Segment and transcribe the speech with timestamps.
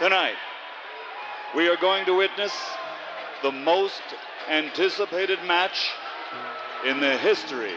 [0.00, 0.34] Tonight,
[1.54, 2.52] we are going to witness
[3.44, 4.02] the most
[4.50, 5.88] anticipated match
[6.84, 7.74] in the history.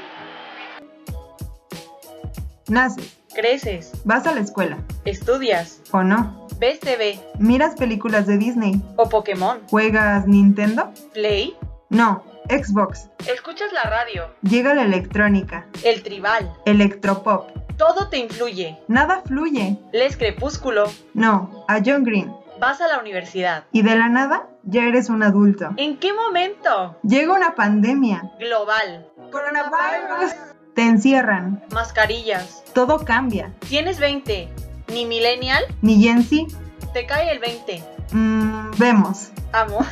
[2.69, 8.81] Naces, Creces, vas a la escuela, estudias, o no, ves TV miras películas de Disney,
[8.95, 11.55] o Pokémon, juegas Nintendo, Play,
[11.89, 18.77] no, Xbox, escuchas la radio, llega la electrónica, el tribal, electropop, todo te influye.
[18.87, 23.65] nada fluye, Lees Crepúsculo, no, a John Green, vas a la universidad.
[23.71, 25.69] y de la nada ya eres un adulto.
[25.77, 26.97] ¿En qué momento?
[27.03, 30.33] Llega una pandemia, Global, coronavirus,
[30.75, 32.63] te encierran, mascarillas.
[32.73, 34.49] todo cambia, Tienes 20,
[34.89, 36.47] ni millennial, ni Gen Z,
[36.93, 37.83] te cae el 20.
[38.11, 39.29] mm, vemos.
[39.53, 39.79] Amo.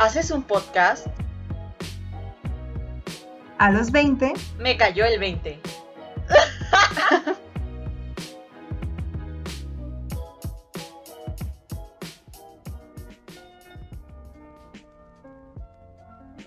[0.00, 1.06] Haces un podcast,
[3.64, 5.58] A los 20, me cayó el 20.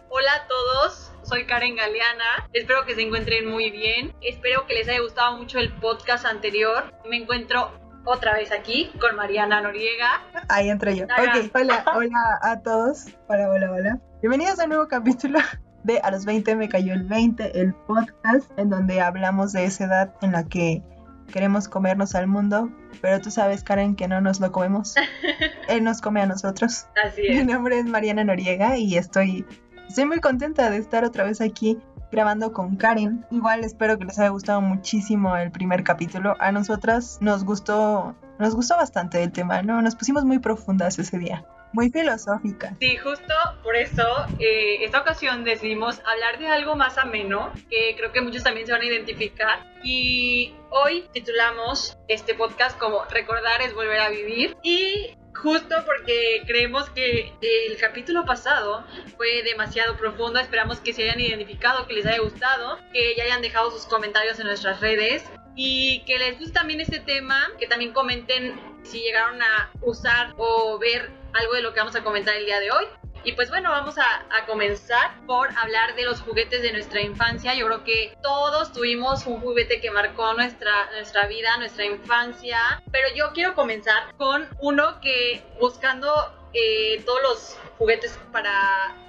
[0.09, 2.47] Hola a todos, soy Karen Galeana.
[2.53, 4.13] Espero que se encuentren muy bien.
[4.21, 6.93] Espero que les haya gustado mucho el podcast anterior.
[7.09, 7.71] Me encuentro
[8.05, 10.21] otra vez aquí con Mariana Noriega.
[10.49, 11.05] ahí entro yo.
[11.05, 13.07] Ok, hola, hola a todos.
[13.27, 13.99] Hola, hola, hola.
[14.21, 15.39] Bienvenidos a un nuevo capítulo
[15.87, 19.85] de A los 20 me cayó el 20, el podcast en donde hablamos de esa
[19.85, 20.83] edad en la que
[21.31, 22.69] queremos comernos al mundo,
[23.01, 24.95] pero tú sabes, Karen, que no nos lo comemos.
[25.69, 26.85] Él nos come a nosotros.
[27.05, 27.45] Así Mi es.
[27.45, 29.45] nombre es Mariana Noriega y estoy,
[29.87, 31.79] estoy muy contenta de estar otra vez aquí
[32.11, 33.25] grabando con Karen.
[33.31, 36.35] Igual espero que les haya gustado muchísimo el primer capítulo.
[36.39, 39.81] A nosotras nos gustó, nos gustó bastante el tema, ¿no?
[39.81, 42.73] Nos pusimos muy profundas ese día, muy filosóficas.
[42.79, 44.03] Sí, justo por eso,
[44.39, 48.73] eh, esta ocasión decidimos hablar de algo más ameno, que creo que muchos también se
[48.73, 49.59] van a identificar.
[49.83, 54.57] Y hoy titulamos este podcast como Recordar es volver a vivir.
[54.63, 58.85] Y justo porque creemos que el capítulo pasado
[59.17, 63.41] fue demasiado profundo, esperamos que se hayan identificado, que les haya gustado, que ya hayan
[63.41, 65.23] dejado sus comentarios en nuestras redes.
[65.55, 70.77] Y que les guste también este tema, que también comenten si llegaron a usar o
[70.77, 72.85] ver algo de lo que vamos a comentar el día de hoy.
[73.27, 77.53] Y pues bueno, vamos a, a comenzar por hablar de los juguetes de nuestra infancia.
[77.55, 82.57] Yo creo que todos tuvimos un juguete que marcó nuestra, nuestra vida, nuestra infancia.
[82.89, 86.09] Pero yo quiero comenzar con uno que buscando
[86.53, 88.53] eh, todos los juguetes para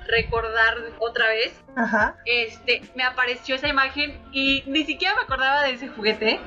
[0.09, 2.17] recordar otra vez, Ajá.
[2.25, 6.41] este, me apareció esa imagen y ni siquiera me acordaba de ese juguete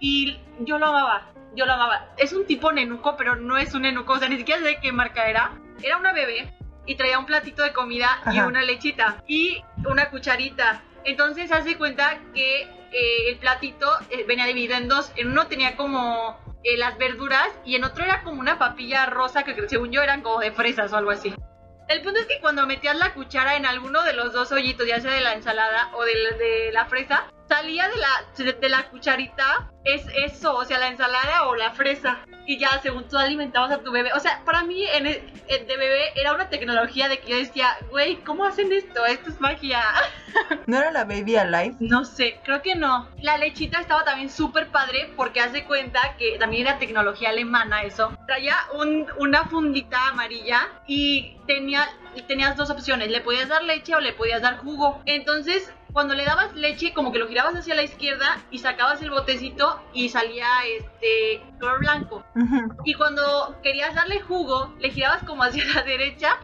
[0.00, 2.08] y yo lo amaba, yo lo amaba.
[2.16, 4.80] Es un tipo nenuco, pero no es un nenuco, o sea, ni siquiera sé de
[4.80, 5.52] qué marca era.
[5.82, 6.57] Era una bebé
[6.88, 10.82] y traía un platito de comida y una lechita y una cucharita.
[11.04, 15.12] Entonces hace cuenta que eh, el platito eh, venía dividido en dos.
[15.14, 19.42] En uno tenía como eh, las verduras y en otro era como una papilla rosa
[19.44, 21.34] que según yo eran como de fresas o algo así.
[21.88, 25.00] El punto es que cuando metías la cuchara en alguno de los dos hoyitos, ya
[25.00, 30.04] sea de la ensalada o de la fresa, salía de la, de la cucharita es
[30.16, 32.18] eso, o sea, la ensalada o la fresa.
[32.46, 34.10] Y ya, según tú alimentabas a tu bebé.
[34.14, 37.36] O sea, para mí, en el- en- de bebé, era una tecnología de que yo
[37.36, 39.04] decía, güey, ¿cómo hacen esto?
[39.04, 39.82] Esto es magia.
[40.66, 41.76] ¿No era la Baby Alive?
[41.80, 43.08] No sé, creo que no.
[43.20, 48.16] La lechita estaba también súper padre porque hace cuenta que también era tecnología alemana eso.
[48.26, 51.86] Traía un- una fundita amarilla y tenía,
[52.26, 53.10] tenías dos opciones.
[53.10, 55.02] Le podías dar leche o le podías dar jugo.
[55.06, 59.10] Entonces, cuando le dabas leche, como que lo girabas hacia la izquierda y sacabas el
[59.10, 60.46] botecito y salía
[60.78, 62.24] este color blanco.
[62.36, 62.72] Ujú.
[62.84, 66.36] Y cuando querías darle jugo, le girabas como hacia la derecha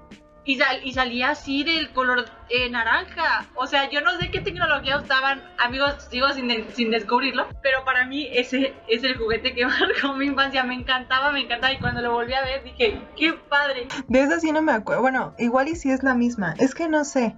[0.45, 3.47] y, sal- y salía así del color eh, naranja.
[3.55, 7.85] O sea, yo no sé qué tecnología usaban, amigos, sigo sin, de- sin descubrirlo, pero
[7.85, 10.65] para mí ese es el juguete que marcó mi infancia.
[10.65, 13.87] Me encantaba, me encantaba y cuando lo volví a ver dije, qué padre.
[14.09, 15.01] De esa sí no me acuerdo.
[15.03, 16.55] Bueno, igual y si es la misma.
[16.59, 17.35] Es que no sé.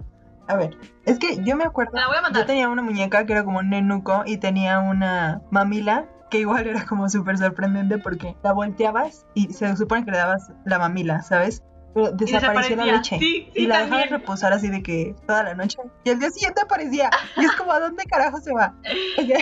[0.47, 1.91] A ver, es que yo me acuerdo.
[1.93, 2.43] La voy a mandar.
[2.43, 6.67] Yo tenía una muñeca que era como un nenuco y tenía una mamila que igual
[6.67, 11.21] era como súper sorprendente porque la volteabas y se supone que le dabas la mamila,
[11.21, 11.63] ¿sabes?
[11.93, 13.17] Pero Y desaparecía la leche.
[13.19, 15.79] Sí, sí, y la dejabas reposar así de que toda la noche.
[16.03, 17.09] Y el día siguiente aparecía.
[17.37, 18.73] Y es como, ¿a dónde carajo se va?
[19.17, 19.39] O sea,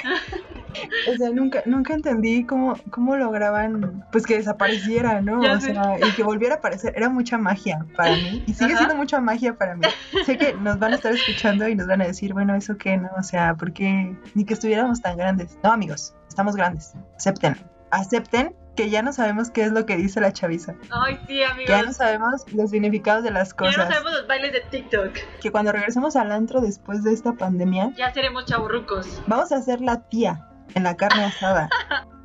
[1.13, 5.42] o sea, nunca, nunca entendí cómo, cómo lograban pues que desapareciera, ¿no?
[5.44, 5.74] Ya o sé.
[5.74, 6.94] sea, y que volviera a aparecer.
[6.95, 8.44] Era mucha magia para mí.
[8.48, 8.77] Y sigue Ajá.
[8.77, 9.88] siendo mucha magia para mí.
[10.25, 12.98] Sé que nos van a estar escuchando y nos van a decir, bueno, ¿eso qué,
[12.98, 13.10] no?
[13.18, 15.57] O sea, ¿por qué ni que estuviéramos tan grandes?
[15.63, 16.94] No, amigos, estamos grandes.
[17.18, 17.56] Acepten.
[17.92, 20.75] Acepten que ya no sabemos qué es lo que dice la chaviza.
[20.92, 21.95] Ay, sí, Que ya no amigos.
[21.95, 23.88] sabemos los significados de las Ya no cosas.
[23.88, 25.13] sabemos los bailes de TikTok.
[25.39, 29.21] Que cuando regresemos al antro después de esta pandemia, Ya seremos chaburrucos.
[29.28, 31.70] vamos a hacer la tía en la carne asada.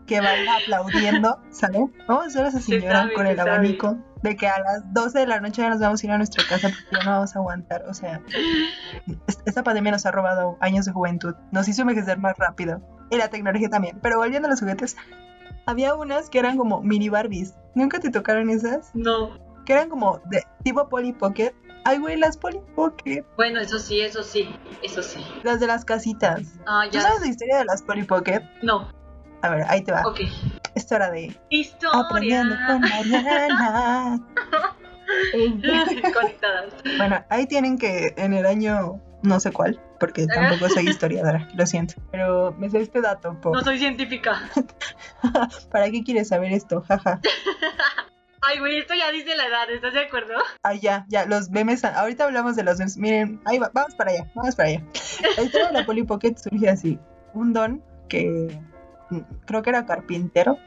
[0.06, 1.92] que baila aplaudiendo, ¿saben?
[2.08, 3.50] Vamos a ser esa Se señora sabe, con el sabe.
[3.50, 6.16] abanico de que a las 12 de la noche ya nos vamos a ir a
[6.16, 7.84] nuestra casa porque ya no vamos a aguantar.
[7.88, 8.20] O sea,
[9.28, 13.16] es- esta pandemia nos ha robado años de juventud, nos hizo envejecer más rápido y
[13.18, 14.00] la tecnología también.
[14.02, 14.96] Pero volviendo a los juguetes,
[15.66, 17.54] había unas que eran como mini Barbies.
[17.76, 18.90] ¿Nunca te tocaron esas?
[18.94, 19.38] No.
[19.64, 21.52] Que eran como de tipo Polly Pocket.
[21.84, 23.24] Ay, güey, las Polly Pocket.
[23.36, 24.48] Bueno, eso sí, eso sí,
[24.82, 25.24] eso sí.
[25.42, 26.42] Las de las casitas.
[26.66, 28.42] Ah, ¿Tú sabes la historia de las Polly Pocket?
[28.62, 28.88] No.
[29.42, 30.02] A ver, ahí te va.
[30.06, 30.20] Ok.
[30.74, 32.00] Esto era de Historia.
[32.00, 34.20] Aprendiendo con Mariana.
[36.14, 36.74] Conectadas.
[36.98, 41.66] bueno, ahí tienen que en el año no sé cuál, porque tampoco soy historiadora, lo
[41.66, 41.94] siento.
[42.10, 43.52] Pero me sé este dato, po.
[43.52, 44.40] No soy científica.
[45.70, 46.82] ¿Para qué quieres saber esto?
[46.82, 47.20] Jaja.
[48.42, 50.34] Ay, güey, esto ya dice la edad, ¿estás de acuerdo?
[50.62, 51.84] Ah, ya, ya, los memes.
[51.84, 52.96] Ahorita hablamos de los memes.
[52.96, 54.82] Miren, ahí va, vamos para allá, vamos para allá.
[55.36, 56.98] La historia de la Polly Pocket surge así.
[57.34, 58.58] Un don que
[59.10, 60.58] mm, creo que era carpintero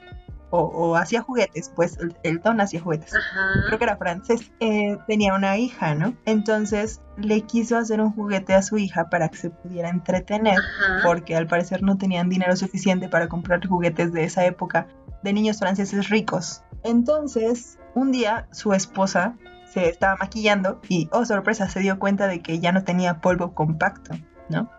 [0.51, 3.11] o, o hacía juguetes, pues el, el don hacía juguetes.
[3.15, 3.63] Ajá.
[3.65, 6.15] creo que era francés, eh, tenía una hija, ¿no?
[6.25, 11.01] Entonces le quiso hacer un juguete a su hija para que se pudiera entretener, Ajá.
[11.03, 14.87] porque al parecer no tenían dinero suficiente para comprar juguetes de esa época
[15.23, 16.63] de niños franceses ricos.
[16.83, 19.35] Entonces, un día su esposa
[19.65, 23.55] se estaba maquillando y, oh sorpresa, se dio cuenta de que ya no tenía polvo
[23.55, 24.13] compacto,
[24.49, 24.69] ¿no?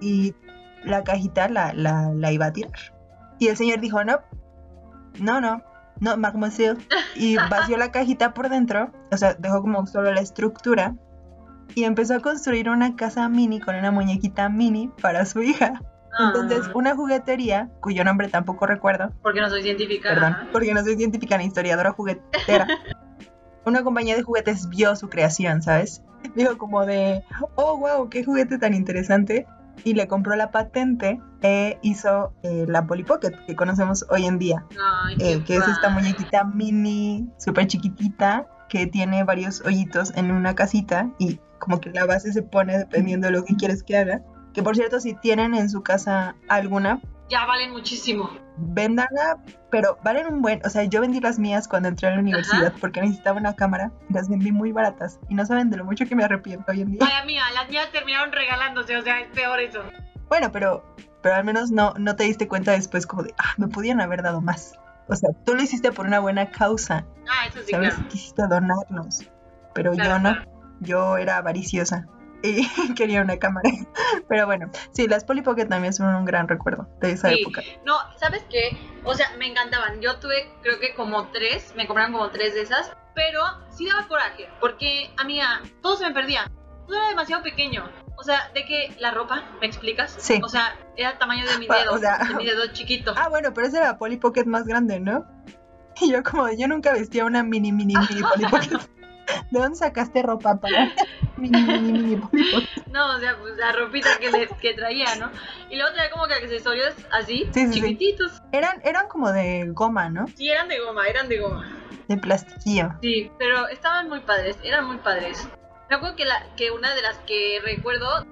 [0.00, 0.34] Y
[0.84, 2.94] la cajita la, la, la iba a tirar.
[3.38, 4.18] Y el señor dijo, no,
[5.20, 5.62] no, no,
[6.00, 6.78] no, mademoiselle.
[7.14, 10.96] Y vació la cajita por dentro, o sea, dejó como solo la estructura.
[11.74, 15.82] Y empezó a construir una casa mini con una muñequita mini para su hija.
[16.18, 20.08] Entonces, Ah, una juguetería, cuyo nombre tampoco recuerdo, porque no soy científica.
[20.10, 22.66] perdón, porque no soy científica ni historiadora juguetera.
[23.64, 26.02] Una compañía de juguetes vio su creación, ¿sabes?
[26.34, 27.22] Dijo como de,
[27.56, 29.46] oh, wow, qué juguete tan interesante.
[29.84, 34.38] Y le compró la patente e hizo eh, la Polly Pocket que conocemos hoy en
[34.38, 34.64] día.
[35.04, 40.54] Ay, eh, que es esta muñequita mini, súper chiquitita, que tiene varios hoyitos en una
[40.56, 44.22] casita y como que la base se pone dependiendo de lo que quieres que haga.
[44.58, 47.00] Que por cierto, si tienen en su casa alguna,
[47.30, 48.28] Ya valen muchísimo.
[48.56, 49.36] véndanla,
[49.70, 52.72] pero valen un buen, o sea, yo vendí las mías cuando entré a la universidad
[52.80, 56.06] porque necesitaba una cámara y las vendí muy baratas y no saben de lo mucho
[56.06, 56.98] que me arrepiento hoy en día.
[57.00, 59.80] Vaya mía, las mías terminaron regalándose, o sea, es peor eso.
[60.28, 60.84] Bueno, pero,
[61.22, 64.22] pero al menos no, no te diste cuenta después como de, ah, me podían haber
[64.22, 64.74] dado más.
[65.06, 67.94] O sea, tú lo hiciste por una buena causa, Ah, eso sí, ¿sabes?
[67.94, 68.08] claro.
[68.08, 69.24] Quisiste donarnos,
[69.72, 70.50] pero Claro, yo no, claro.
[70.80, 72.08] yo era avariciosa
[72.42, 73.68] y quería una cámara.
[74.28, 77.40] Pero bueno, sí, las Polly Pocket también son un gran recuerdo de esa Sí.
[77.42, 77.62] época.
[77.84, 78.76] No, ¿sabes qué?
[79.04, 80.00] O sea, me encantaban.
[80.00, 83.40] Yo tuve, creo que como tres, me compraron como tres de esas, pero
[83.70, 86.50] sí daba coraje, porque, amiga, todo se me perdía.
[86.86, 87.84] Todo era demasiado pequeño.
[88.16, 90.14] O sea, de que la ropa, ¿me explicas?
[90.18, 90.40] Sí.
[90.42, 93.14] O sea, era el tamaño de mi dedo, o sea- de mi dedo chiquito.
[93.16, 95.24] Ah, bueno, pero esa era la Polly Pocket más grande, ¿no?
[96.00, 98.78] Y yo como, yo nunca vestía una mini, mini, mini Polly Pocket.
[99.50, 100.92] ¿De dónde sacaste ropa para
[101.36, 102.16] mini?
[102.90, 105.30] No, o sea, pues la ropita que, le- que traía, ¿no?
[105.70, 107.80] Y luego traía como que accesorios así, Sí, sí, sí.
[107.80, 108.40] chiquititos.
[108.52, 110.26] Eran, eran como de goma, ¿no?
[110.36, 111.68] Sí, eran de goma, eran de goma.
[112.08, 112.90] De plastiquillo.
[113.02, 115.48] Sí, pero estaban muy padres, eran muy padres.
[115.90, 118.26] Me acuerdo que, la, que una de las que recuerdo,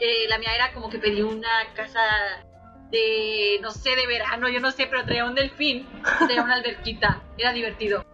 [0.00, 2.00] eh, la mía era como que pedí una casa
[2.90, 5.88] de, no sé, de verano, yo no sé, pero traía un delfín,
[6.18, 8.04] traía una alberquita, era divertido.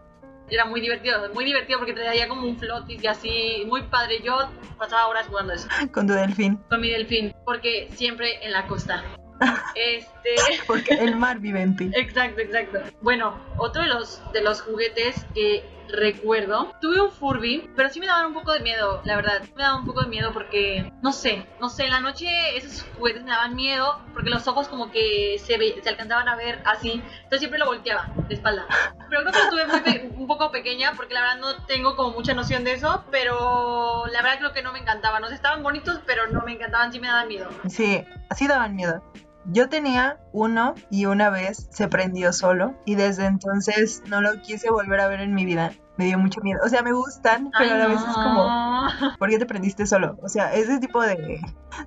[0.51, 4.21] Era muy divertido, muy divertido porque traía como un flotis y así, muy padre.
[4.23, 6.57] Yo pasaba horas jugando eso Con tu delfín.
[6.69, 9.05] con mi delfín, porque siempre en la costa.
[9.75, 10.35] Este,
[10.67, 11.91] Porque el mar vive en ti.
[11.95, 12.81] Exacto, exacto.
[13.01, 18.07] Bueno, otro de los, de los juguetes que recuerdo, tuve un Furby, pero sí me
[18.07, 19.43] daban un poco de miedo, la verdad.
[19.57, 22.87] Me daban un poco de miedo porque, no sé, no sé, en la noche esos
[22.97, 26.63] juguetes me daban miedo porque los ojos como que se, ve- se alcanzaban a ver
[26.65, 26.93] así.
[26.93, 28.67] Entonces siempre lo volteaba de espalda.
[29.09, 32.11] Pero creo que lo tuve muy un poco pequeña porque la verdad no tengo como
[32.13, 35.23] mucha noción de eso, pero la verdad creo que no me encantaban.
[35.25, 37.49] O sea, estaban bonitos, pero no me encantaban, sí me daban miedo.
[37.69, 39.03] Sí, así daban miedo.
[39.47, 44.71] Yo tenía uno y una vez se prendió solo y desde entonces no lo quise
[44.71, 45.73] volver a ver en mi vida.
[46.01, 46.59] Me dio mucho miedo.
[46.65, 49.17] O sea, me gustan, pero Ay, a veces es como, no.
[49.19, 50.17] ¿por qué te prendiste solo?
[50.23, 51.39] O sea, ese tipo de,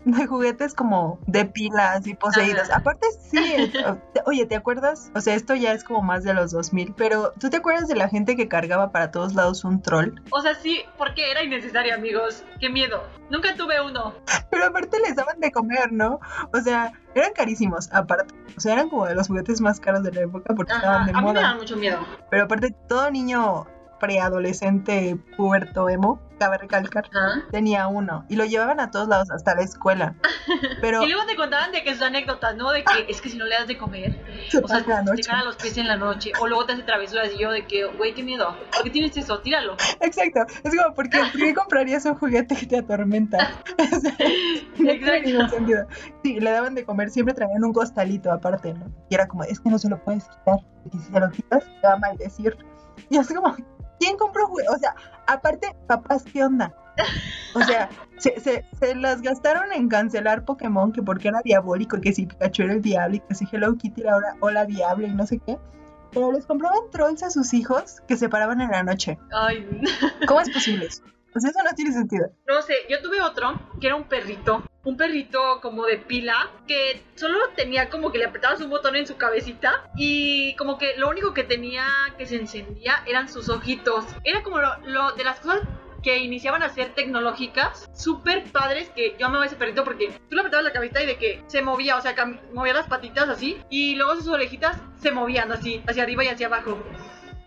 [0.06, 2.70] de juguetes como de pilas y poseídos.
[2.70, 2.78] Ajá.
[2.78, 3.72] Aparte, sí, es-
[4.28, 5.10] oye, ¿te acuerdas?
[5.16, 7.96] O sea, esto ya es como más de los 2000, pero ¿tú te acuerdas de
[7.96, 10.12] la gente que cargaba para todos lados un troll?
[10.30, 12.44] O sea, sí, porque era innecesario, amigos.
[12.60, 13.02] Qué miedo.
[13.32, 14.14] Nunca tuve uno.
[14.52, 16.20] Pero aparte les daban de comer, ¿no?
[16.54, 18.36] O sea, eran carísimos, aparte.
[18.56, 21.06] O sea, eran como de los juguetes más caros de la época porque Ajá, estaban
[21.08, 21.42] de a mí me moda.
[21.42, 21.98] daban mucho miedo.
[22.30, 23.66] Pero aparte, todo niño
[24.04, 27.42] preadolescente puberto emo, cabe recalcar, Ajá.
[27.52, 30.16] tenía uno y lo llevaban a todos lados, hasta la escuela.
[30.82, 32.74] Pero Y luego te contaban de que sus anécdotas, ¿no?
[32.74, 34.20] De que es que si no le das de comer,
[34.50, 37.30] se o sea, te cagan los pies en la noche, o luego te hace travesuras
[37.34, 39.40] y yo de que, güey, qué miedo, ¿por qué tienes eso?
[39.40, 39.78] Tíralo.
[40.02, 40.42] Exacto.
[40.66, 43.38] Es como, ¿por qué, ¿por qué comprarías un juguete que te atormenta?
[44.80, 45.50] No Exacto.
[45.50, 45.88] sentido.
[46.24, 48.92] Sí, le daban de comer, siempre traían un costalito aparte, ¿no?
[49.10, 50.58] Y era como, es que no se lo puedes quitar.
[50.92, 52.58] Y si se lo quitas, te va a maldecir.
[53.10, 53.56] Y así como,
[54.00, 54.70] ¿quién compró juguete?
[54.70, 54.96] O sea,
[55.28, 56.74] aparte, papás, ¿qué onda?
[57.56, 62.02] O sea, se, se, se las gastaron en cancelar Pokémon, que porque era diabólico, y
[62.02, 65.08] que si Pikachu era el diablo, y que si Hello Kitty era ahora hola diablo,
[65.08, 65.58] y no sé qué.
[66.12, 69.18] Pero les compraban trolls a sus hijos que se paraban en la noche.
[69.32, 69.68] Ay,
[70.28, 71.04] ¿Cómo es posible eso?
[71.36, 72.28] Sea, eso no tiene sentido.
[72.48, 77.02] no sé, yo tuve otro que era un perrito, un perrito como de pila, que
[77.16, 81.10] solo tenía como que le apretabas un botón en su cabecita y como que lo
[81.10, 81.86] único que tenía
[82.18, 84.06] que se encendía eran sus ojitos.
[84.24, 85.62] Era como lo, de las cosas
[86.04, 90.42] que iniciaban a ser tecnológicas, súper padres, que yo amaba ese perrito porque tú le
[90.42, 92.14] apretabas la cabecita y de que se movía, o sea,
[92.54, 96.48] movía las patitas así y luego sus orejitas se movían así, hacia arriba y hacia
[96.48, 96.78] abajo.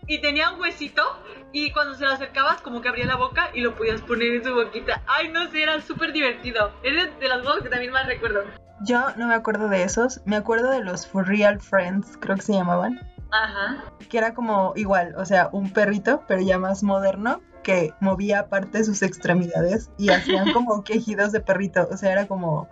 [0.07, 1.03] Y tenía un huesito
[1.51, 4.43] y cuando se lo acercabas como que abría la boca y lo podías poner en
[4.43, 5.01] su boquita.
[5.05, 6.71] Ay, no sé, era súper divertido.
[6.83, 8.43] Es de las cosas que también más recuerdo.
[8.81, 10.21] Yo no me acuerdo de esos.
[10.25, 12.99] Me acuerdo de los For Real Friends, creo que se llamaban.
[13.31, 13.83] Ajá.
[14.09, 18.83] Que era como igual, o sea, un perrito, pero ya más moderno, que movía aparte
[18.85, 21.87] sus extremidades y hacían como quejidos de perrito.
[21.91, 22.69] O sea, era como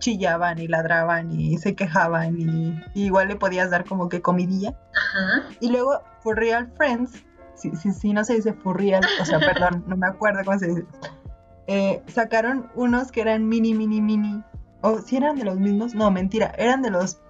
[0.00, 4.74] chillaban y ladraban y se quejaban y, y igual le podías dar como que comidilla.
[4.96, 5.48] Ajá.
[5.60, 7.22] Y luego For Real Friends,
[7.54, 10.58] si, si, si no se dice For Real, o sea, perdón, no me acuerdo cómo
[10.58, 10.84] se dice.
[11.68, 14.42] Eh, sacaron unos que eran mini, mini, mini.
[14.80, 17.20] O si eran de los mismos, no, mentira, eran de los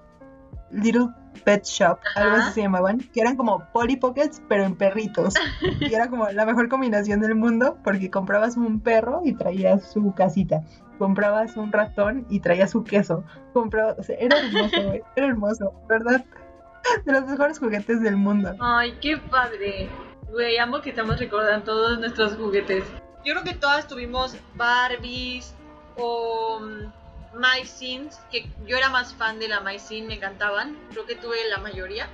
[0.70, 1.08] Little
[1.44, 2.44] Pet Shop, algo Ajá.
[2.44, 5.34] así se llamaban, que eran como Polly Pockets, pero en perritos.
[5.80, 10.14] Y era como la mejor combinación del mundo porque comprabas un perro y traías su
[10.14, 10.62] casita.
[11.00, 13.24] Comprabas un ratón y traías su queso.
[13.54, 15.02] Comprabas, o sea, era hermoso, güey.
[15.16, 16.22] Era hermoso, ¿verdad?
[17.06, 18.54] De los mejores juguetes del mundo.
[18.60, 19.88] Ay, qué padre.
[20.30, 22.84] Güey, amo que estamos recordando todos nuestros juguetes.
[23.24, 25.54] Yo creo que todas tuvimos Barbies
[25.96, 30.76] o mm, My Sins, que yo era más fan de la My me encantaban.
[30.90, 32.10] Creo que tuve la mayoría.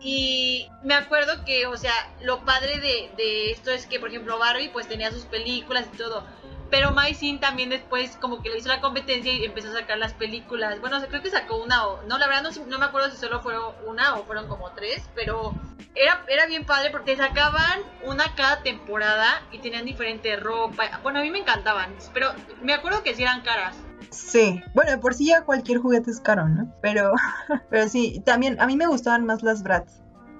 [0.00, 4.38] Y me acuerdo que, o sea, lo padre de, de esto es que, por ejemplo,
[4.38, 6.26] Barbie pues tenía sus películas y todo.
[6.70, 9.98] Pero My Sin también después como que le hizo la competencia y empezó a sacar
[9.98, 10.80] las películas.
[10.80, 12.02] Bueno, creo que sacó una o...
[12.06, 15.02] No, la verdad no, no me acuerdo si solo fueron una o fueron como tres,
[15.14, 15.54] pero
[15.96, 21.00] era, era bien padre porque sacaban una cada temporada y tenían diferente ropa.
[21.02, 23.76] Bueno, a mí me encantaban, pero me acuerdo que sí eran caras.
[24.10, 26.72] Sí, bueno, de por sí ya cualquier juguete es caro, ¿no?
[26.82, 27.12] Pero,
[27.70, 29.92] pero sí, también a mí me gustaban más las Bratz.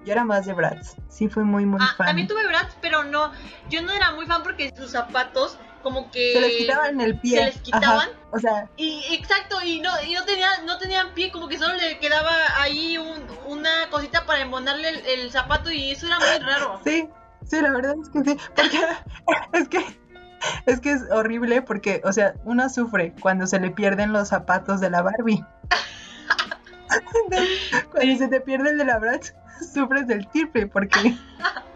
[0.04, 0.94] Yo era más de Bratz.
[1.08, 2.06] Sí, fui muy, muy Ah, fan.
[2.06, 3.32] también tuve Bratz, pero no,
[3.68, 6.32] yo no era muy fan porque sus zapatos como que...
[6.32, 7.38] Se les quitaban el pie.
[7.38, 8.08] se les quitaban.
[8.08, 11.58] Ajá, O sea, Y exacto, y no, y no tenían, no tenían pie, como que
[11.58, 16.18] solo le quedaba ahí un- una cosita para embonarle el, el zapato y eso era
[16.18, 16.80] muy raro.
[16.84, 17.08] sí,
[17.48, 18.36] sí, la verdad es que sí.
[18.54, 18.80] Porque
[19.52, 20.00] es que
[20.66, 24.80] es que es horrible porque, o sea, uno sufre cuando se le pierden los zapatos
[24.80, 25.44] de la Barbie.
[27.24, 27.58] Entonces,
[27.90, 28.18] cuando Sí.
[28.18, 29.34] se te pierde el de la Bratz,
[29.74, 31.14] sufres del triple porque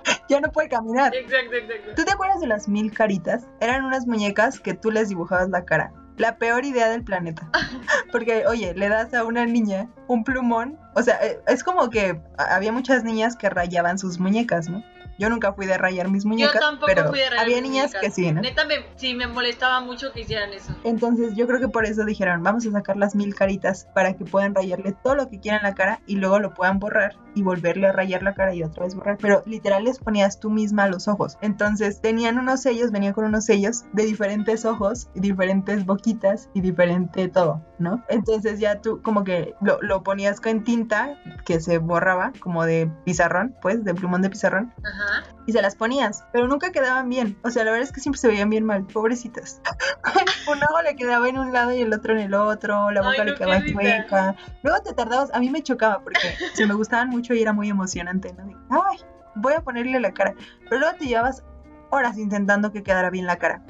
[0.29, 1.15] ya no puede caminar.
[1.15, 1.91] Exacto, exacto.
[1.97, 3.47] ¿Tú te acuerdas de las mil caritas?
[3.61, 5.93] Eran unas muñecas que tú les dibujabas la cara.
[6.17, 7.51] La peor idea del planeta.
[8.13, 10.79] Porque, oye, le das a una niña un plumón.
[10.95, 14.85] O sea, eh, es como que había muchas niñas que rayaban sus muñecas, ¿no?
[15.19, 17.71] Yo nunca fui de rayar mis muñecas, Yo tampoco pero fui de rayar había mis
[17.71, 18.01] niñas muñecas.
[18.03, 18.41] que sí, ¿no?
[18.41, 20.75] Neta, me, sí, me molestaba mucho que hicieran eso.
[20.85, 24.25] Entonces yo creo que por eso dijeron, vamos a sacar las mil caritas para que
[24.25, 27.89] puedan rayarle todo lo que quieran la cara y luego lo puedan borrar y volverle
[27.89, 29.19] a rayar la cara y otra vez borrar.
[29.21, 31.37] Pero literal les ponías tú misma los ojos.
[31.41, 36.61] Entonces tenían unos sellos, venían con unos sellos de diferentes ojos y diferentes boquitas y
[36.61, 38.05] diferente todo, ¿no?
[38.09, 42.91] Entonces ya tú como que lo, lo ponías con tinta que se borraba como de
[43.05, 45.04] pizarrón, pues de plumón de pizarrón Ajá.
[45.47, 47.39] Y se las ponías, pero nunca quedaban bien.
[47.43, 49.61] O sea, la verdad es que siempre se veían bien mal, pobrecitas.
[50.51, 53.07] un ojo le quedaba en un lado y el otro en el otro, la Ay,
[53.07, 54.37] boca no, le quedaba chueca.
[54.63, 57.69] Luego te tardabas, a mí me chocaba porque se me gustaban mucho y era muy
[57.69, 58.47] emocionante, ¿no?
[58.47, 58.99] De, Ay,
[59.35, 60.35] voy a ponerle la cara.
[60.69, 61.43] Pero luego te llevabas
[61.91, 63.63] horas intentando que quedara bien la cara.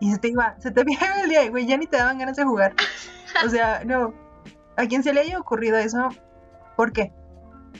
[0.00, 2.18] Y se te iba, se te iba el día, y, güey, ya ni te daban
[2.18, 2.74] ganas de jugar.
[3.44, 4.14] O sea, no.
[4.76, 6.08] A quien se le haya ocurrido eso,
[6.76, 7.12] ¿por qué?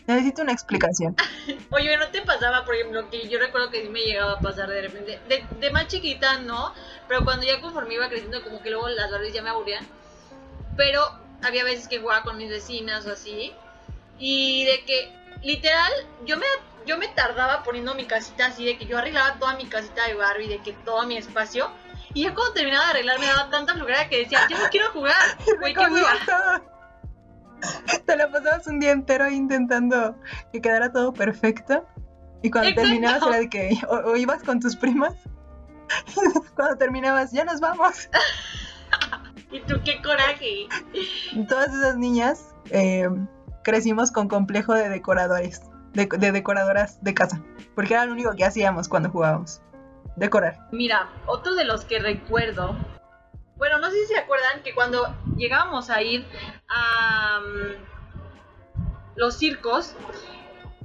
[0.06, 1.14] Necesito una explicación.
[1.70, 4.68] Oye, ¿no te pasaba, por ejemplo, que yo recuerdo que sí me llegaba a pasar
[4.68, 5.20] de repente?
[5.28, 6.72] De, de más chiquita, no,
[7.06, 9.86] pero cuando ya conforme iba creciendo, como que luego las Barbies ya me aburrían.
[10.76, 11.02] Pero
[11.42, 13.52] había veces que jugaba con mis vecinas o así.
[14.18, 15.92] Y de que, literal,
[16.24, 16.46] yo me
[16.88, 20.14] yo me tardaba poniendo mi casita así, de que yo arreglaba toda mi casita de
[20.14, 21.70] Barbie, de que todo mi espacio.
[22.14, 24.90] Y ya cuando terminaba de arreglar me daba tanta flojera que decía, ya no quiero
[24.92, 25.14] jugar,
[25.60, 26.62] güey, qué hueva.
[28.06, 30.16] Te la pasabas un día entero intentando
[30.52, 31.86] que quedara todo perfecto.
[32.42, 32.88] Y cuando Exacto.
[32.88, 35.14] terminabas era de que o, o ibas con tus primas.
[36.16, 38.08] Y cuando terminabas, ya nos vamos.
[39.50, 40.68] Y tú, qué coraje.
[41.48, 43.08] Todas esas niñas eh,
[43.64, 45.62] crecimos con complejo de decoradores,
[45.94, 47.42] de, de decoradoras de casa.
[47.74, 49.62] Porque era lo único que hacíamos cuando jugábamos.
[50.16, 50.68] Decorar.
[50.72, 52.76] Mira, otro de los que recuerdo.
[53.58, 56.24] Bueno, no sé si se acuerdan que cuando llegábamos a ir
[56.68, 57.74] a mm,
[59.16, 59.94] los circos,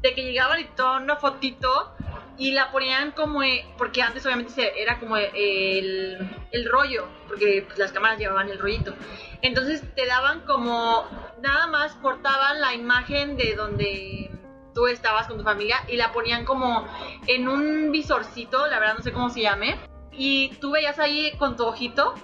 [0.02, 1.96] de que llegaban y tomaban una fotito
[2.38, 3.44] y la ponían como.
[3.44, 6.18] eh, porque antes obviamente era como el,
[6.52, 8.94] el rollo, porque pues, las cámaras llevaban el rollito.
[9.42, 11.08] Entonces te daban como.
[11.42, 14.32] Nada más cortaban la imagen de donde
[14.74, 16.88] tú estabas con tu familia y la ponían como
[17.28, 19.78] en un visorcito, la verdad no sé cómo se llame,
[20.12, 22.16] y tú veías ahí con tu ojito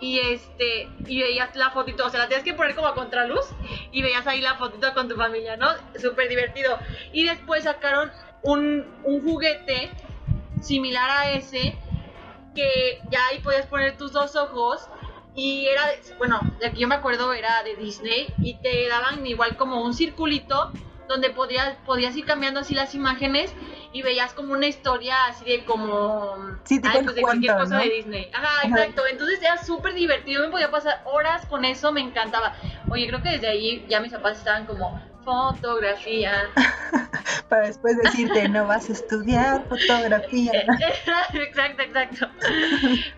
[0.00, 3.46] y este y veías la fotito, o sea, la tenías que poner como a contraluz
[3.92, 5.68] y veías ahí la fotito con tu familia, ¿no?
[6.00, 6.78] Súper divertido.
[7.12, 8.10] Y después sacaron
[8.42, 9.90] un, un juguete
[10.60, 11.76] similar a ese
[12.54, 14.88] que ya ahí podías poner tus dos ojos
[15.34, 15.82] y era,
[16.18, 20.72] bueno, que yo me acuerdo era de Disney y te daban igual como un circulito
[21.08, 23.54] donde podías, podías ir cambiando así las imágenes
[23.98, 27.76] y veías como una historia así de como Sí, ay, el pues de cualquier cosa
[27.78, 27.82] ¿no?
[27.82, 28.30] de Disney.
[28.32, 28.68] Ajá, Ajá.
[28.68, 29.02] exacto.
[29.10, 30.44] Entonces era súper divertido.
[30.44, 32.54] Me podía pasar horas con eso, me encantaba.
[32.90, 36.32] Oye, creo que desde ahí ya mis papás estaban como fotografía.
[37.48, 40.52] Para después decirte, no vas a estudiar fotografía.
[41.34, 42.28] exacto, exacto.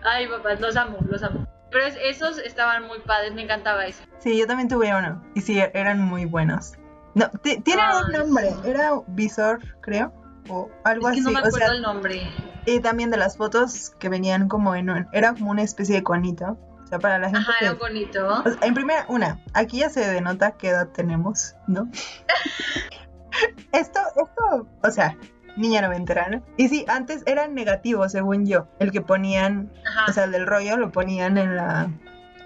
[0.03, 1.45] Ay, papás, los amo, los amo.
[1.69, 4.03] Pero es- esos estaban muy padres, me encantaba eso.
[4.19, 5.23] Sí, yo también tuve uno.
[5.35, 6.73] Y sí, eran muy buenos.
[7.13, 8.51] No, ti- tiene Ay, un nombre.
[8.51, 8.69] sí.
[8.69, 10.13] Era Visor, creo.
[10.51, 11.25] O algo Es que así.
[11.25, 12.21] no me o acuerdo sea, el nombre.
[12.65, 15.07] y también de las fotos que venían como en un.
[15.13, 16.57] Era como una especie de conito.
[16.83, 17.65] O sea, para la gente Ajá, que.
[17.65, 18.27] era bonito.
[18.27, 21.89] o sea, en primera, una, aquí ya se denota qué edad tenemos, ¿no?
[23.71, 25.15] esto, esto, o sea,
[25.57, 26.43] niña noventera, ¿no?
[26.57, 28.67] Y sí, antes era negativo, según yo.
[28.79, 29.71] El que ponían
[30.07, 31.89] o sea, el del rollo lo ponían en la...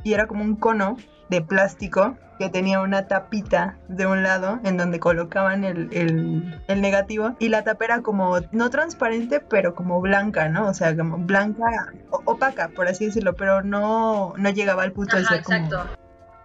[0.03, 0.97] Y era como un cono
[1.29, 6.81] de plástico que tenía una tapita de un lado en donde colocaban el, el- el
[6.81, 10.67] negativo y la tapa era como no transparente pero como blanca, ¿no?
[10.67, 11.63] O sea, como blanca,
[12.09, 15.89] opaca por así decirlo, pero no, no llegaba al punto de Ajá, ser como exacto.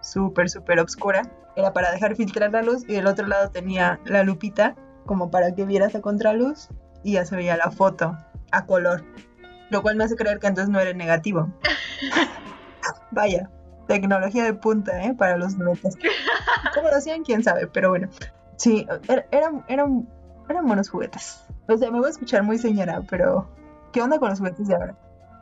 [0.01, 1.23] súper, súper oscura.
[1.57, 5.53] Era para dejar filtrar la luz y del otro lado tenía la lupita como para
[5.53, 6.69] que vieras a contraluz
[7.03, 8.17] y ya se veía la foto
[8.51, 9.03] a color.
[9.69, 11.49] Lo cual me hace creer que entonces no era negativo.
[13.11, 13.49] Vaya,
[13.93, 15.13] tecnología de punta, ¿eh?
[15.13, 15.95] Para los noventas.
[16.73, 17.23] ¿Cómo lo hacían?
[17.23, 17.67] ¿Quién sabe?
[17.67, 18.09] Pero bueno.
[18.57, 20.07] Sí, er- eran, eran,
[20.49, 21.43] eran buenos juguetes.
[21.67, 23.49] O sea, me voy a escuchar muy señora, pero
[23.91, 24.95] ¿qué onda con los juguetes de ahora?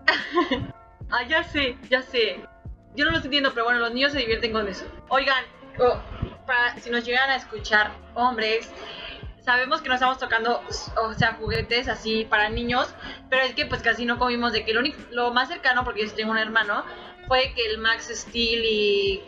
[1.12, 2.40] Ah, ya sé, ya sé.
[2.96, 4.86] Yo no lo entiendo, pero bueno, los niños se divierten con eso.
[5.08, 5.44] Oigan,
[5.80, 5.98] oh,
[6.46, 8.70] para, si nos llegan a escuchar hombres,
[9.42, 10.62] sabemos que no estamos tocando,
[11.02, 12.94] o sea, juguetes así para niños,
[13.28, 16.14] pero es que pues casi no comimos de que lo, lo más cercano, porque yo
[16.14, 16.84] tengo un hermano,
[17.30, 19.24] fue que el Max Steel y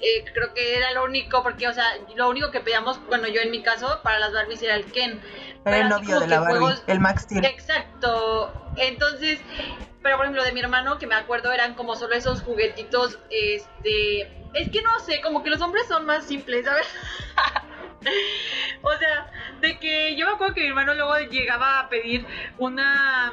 [0.00, 3.40] eh, creo que era lo único, porque, o sea, lo único que pedíamos, bueno, yo
[3.42, 5.20] en mi caso, para las Barbies era el Ken.
[5.66, 7.44] Era el novio de la Barbie, juegos- el Max Steel.
[7.44, 8.54] Exacto.
[8.76, 9.40] Entonces,
[10.02, 14.30] pero por ejemplo, de mi hermano, que me acuerdo, eran como solo esos juguetitos, este...
[14.54, 16.86] Es que no sé, como que los hombres son más simples, ¿sabes?
[18.82, 22.24] o sea, de que yo me acuerdo que mi hermano luego llegaba a pedir
[22.58, 23.32] una...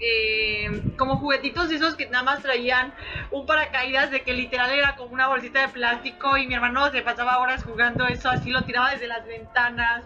[0.00, 2.94] eh, como juguetitos esos que nada más traían
[3.30, 7.02] un paracaídas de que literal era como una bolsita de plástico y mi hermano se
[7.02, 10.04] pasaba horas jugando eso así lo tiraba desde las ventanas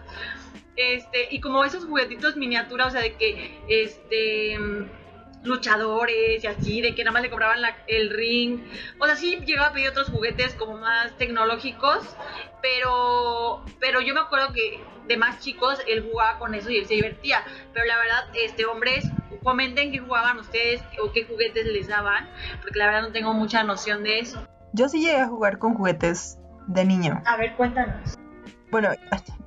[0.75, 4.57] este, y como esos juguetitos miniatura, o sea, de que, este,
[5.43, 8.63] luchadores y así, de que nada más le compraban la- el ring.
[8.99, 12.15] O sea, sí llegaba a pedir otros juguetes como más tecnológicos,
[12.61, 16.85] pero, pero yo me acuerdo que de más chicos él jugaba con eso y él
[16.87, 17.43] se divertía.
[17.73, 19.05] Pero la verdad, este, hombres,
[19.43, 22.29] comenten qué jugaban ustedes o qué juguetes les daban,
[22.61, 24.47] porque la verdad no tengo mucha noción de eso.
[24.71, 27.21] Yo sí llegué a jugar con juguetes de niño.
[27.25, 28.15] A ver, cuéntanos.
[28.73, 28.89] Bueno,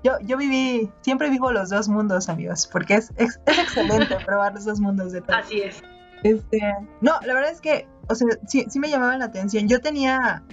[0.05, 4.55] yo, yo viví, siempre vivo los dos mundos, amigos, porque es, es, es excelente probar
[4.55, 5.37] los dos mundos de todo.
[5.37, 5.83] Así es.
[6.23, 6.61] Este,
[7.01, 9.69] no, la verdad es que, o sea, sí, sí me llamaban la atención.
[9.69, 10.45] Yo tenía,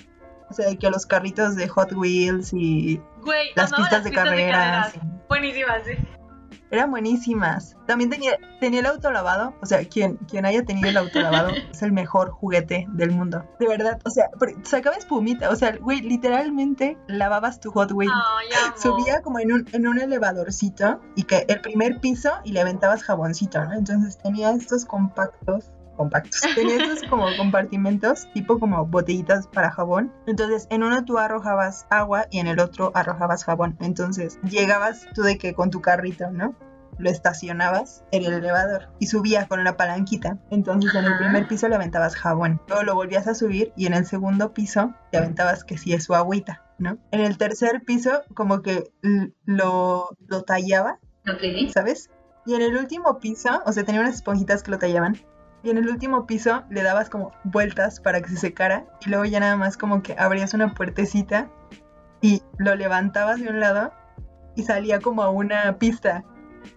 [0.50, 4.92] o sea, que los carritos de Hot Wheels y Güey, las pistas de carreras.
[4.92, 5.28] carreras.
[5.30, 5.94] Buenísimas, sí.
[6.74, 7.78] Eran buenísimas.
[7.86, 9.54] También tenía, tenía el autolavado.
[9.62, 13.46] O sea, quien, quien haya tenido el autolavado es el mejor juguete del mundo.
[13.60, 14.02] De verdad.
[14.06, 14.32] O sea,
[14.64, 15.52] sacaba espumita.
[15.52, 17.92] O sea, güey, literalmente lavabas tu Hot.
[17.92, 18.76] Ay, amo.
[18.76, 23.04] Subía como en un, en un elevadorcito y que el primer piso y le aventabas
[23.04, 23.74] jaboncito, ¿no?
[23.74, 26.42] Entonces tenía estos compactos compactos.
[26.56, 30.12] Tenía estos como compartimentos, tipo como botellitas para jabón.
[30.28, 33.78] Entonces, en uno tú arrojabas agua y en el otro arrojabas jabón.
[33.80, 36.56] Entonces, llegabas tú de que con tu carrito, ¿no?
[37.00, 40.38] Lo estacionabas en el elevador y subías con la palanquita.
[40.52, 42.62] Entonces, en el primer piso le aventabas jabón.
[42.68, 46.04] Luego lo volvías a subir y en el segundo piso le aventabas que sí es
[46.04, 46.98] su agüita, ¿no?
[47.12, 48.92] En el tercer piso, como que
[49.46, 51.72] lo, lo tallaba Ok.
[51.74, 52.10] ¿sabes?
[52.46, 55.18] Y en el último piso, o sea, tenía unas esponjitas que lo tallaban.
[55.64, 58.86] Y en el último piso le dabas como vueltas para que se secara.
[59.06, 61.50] Y luego ya nada más como que abrías una puertecita
[62.22, 63.94] y lo levantabas de un lado
[64.56, 66.24] y salía como a una pista.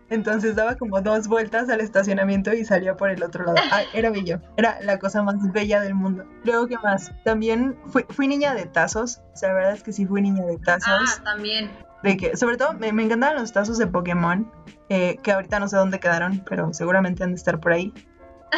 [0.08, 3.56] Entonces daba como dos vueltas al estacionamiento y salía por el otro lado.
[3.72, 4.40] Ah, era bello.
[4.56, 6.24] Era la cosa más bella del mundo.
[6.44, 7.12] Luego, ¿qué más?
[7.24, 9.20] También fui, fui niña de tazos.
[9.34, 11.70] O sea, la verdad es que sí fui niña de tazos Ah, también.
[12.04, 14.48] de que, sobre todo, me, me encantaban los tazos de Pokémon,
[14.88, 17.92] eh, que ahorita no sé dónde quedaron, pero seguramente han de estar por ahí.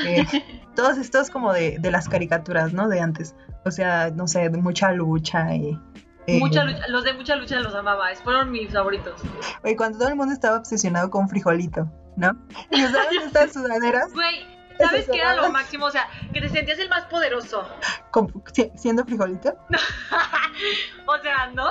[0.07, 0.27] Eh,
[0.75, 2.89] todos estos como de, de las caricaturas, ¿no?
[2.89, 3.35] De antes.
[3.65, 5.79] O sea, no sé, de mucha lucha y...
[6.27, 9.21] eh, Mucha lucha, los de mucha lucha los amaba, fueron mis favoritos.
[9.65, 12.37] oye, cuando todo el mundo estaba obsesionado con frijolito, ¿no?
[12.71, 14.47] Y usaban estas sudaderas Güey,
[14.85, 15.87] ¿sabes qué era lo máximo?
[15.87, 17.69] O sea, que te sentías el más poderoso.
[18.77, 19.57] siendo frijolito.
[21.07, 21.69] o sea, ¿no?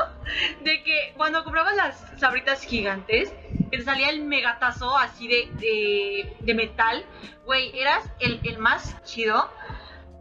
[0.64, 3.34] De que cuando comprabas las sabritas gigantes,
[3.72, 7.06] que te salía el megatazo así de, de, de metal,
[7.46, 9.50] güey, eras el, el más chido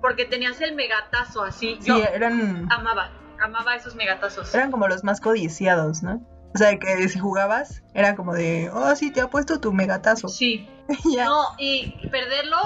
[0.00, 1.78] porque tenías el megatazo así.
[1.80, 4.54] Sí, Yo eran, amaba, amaba esos megatazos.
[4.54, 6.20] eran como los más codiciados, ¿no?
[6.56, 10.26] O sea, que si jugabas, era como de, oh, sí, te ha puesto tu megatazo.
[10.28, 10.66] Sí.
[11.14, 11.26] ya.
[11.26, 12.56] No, y perderlo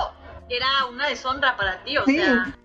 [0.48, 2.16] era una deshonra para ti, o Sí.
[2.20, 2.56] sea.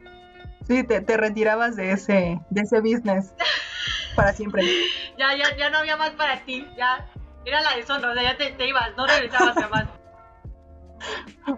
[0.68, 3.34] Sí, te, te retirabas de ese, de ese business
[4.16, 4.64] para siempre.
[5.18, 7.08] Ya, ya, ya no había más para ti, ya.
[7.44, 9.88] Era la deshonra, o sea, ya te, te ibas, no regresabas jamás.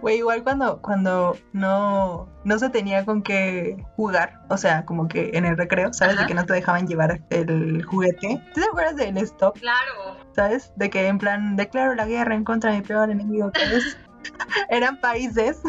[0.01, 5.31] Güey, igual cuando, cuando no, no se tenía con qué jugar, o sea, como que
[5.33, 6.15] en el recreo, ¿sabes?
[6.15, 6.23] Ajá.
[6.23, 8.41] De que no te dejaban llevar el juguete.
[8.53, 9.57] ¿Tú te acuerdas del stop?
[9.59, 10.17] Claro.
[10.35, 10.73] ¿Sabes?
[10.75, 13.97] De que en plan, declaro la guerra en contra de mi peor enemigo, que es...
[14.69, 15.61] Eran países.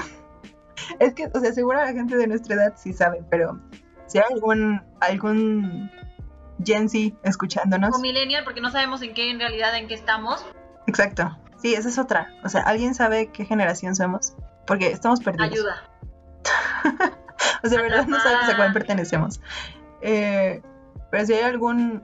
[0.98, 3.60] Es que, o sea, seguro la gente de nuestra edad sí sabe, pero
[4.06, 5.90] si hay algún, algún
[6.64, 7.94] Gen Z escuchándonos.
[7.94, 10.44] O millennial, porque no sabemos en qué, en realidad, en qué estamos.
[10.86, 11.36] Exacto.
[11.60, 12.32] Sí, esa es otra.
[12.44, 14.34] O sea, ¿alguien sabe qué generación somos?
[14.66, 15.52] Porque estamos perdidos.
[15.52, 15.76] Ayuda.
[17.62, 19.40] O sea, de verdad no sabemos a cuál pertenecemos.
[20.00, 20.62] Eh,
[21.10, 22.02] pero si hay algún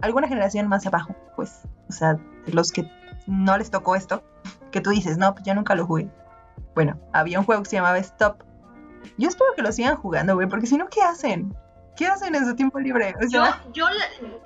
[0.00, 2.90] alguna generación más abajo, pues, o sea, de los que
[3.26, 4.22] no les tocó esto,
[4.70, 6.08] que tú dices, no, pues yo nunca lo jugué.
[6.74, 8.44] Bueno, había un juego que se llamaba Stop.
[9.16, 11.54] Yo espero que lo sigan jugando, güey, porque si no, ¿qué hacen?
[11.98, 13.12] ¿Qué hacen en su tiempo libre?
[13.18, 13.86] O Yo, sea, yo,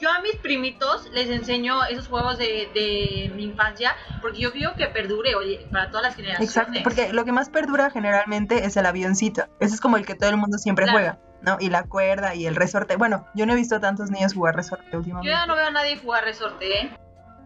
[0.01, 4.75] yo a mis primitos les enseño esos juegos de, de mi infancia, porque yo creo
[4.75, 6.49] que perdure, oye, para todas las generaciones.
[6.49, 9.45] exacto, porque lo que más perdura generalmente es el avioncito.
[9.61, 10.99] Ese es como el que todo el mundo siempre Claro.
[10.99, 11.59] juega, ¿no?
[11.61, 12.97] Y la cuerda y el resorte.
[12.97, 15.31] Bueno, yo no he visto tantos niños jugar resorte Yo últimamente.
[15.31, 16.97] ya no veo a nadie jugar resorte, ¿eh?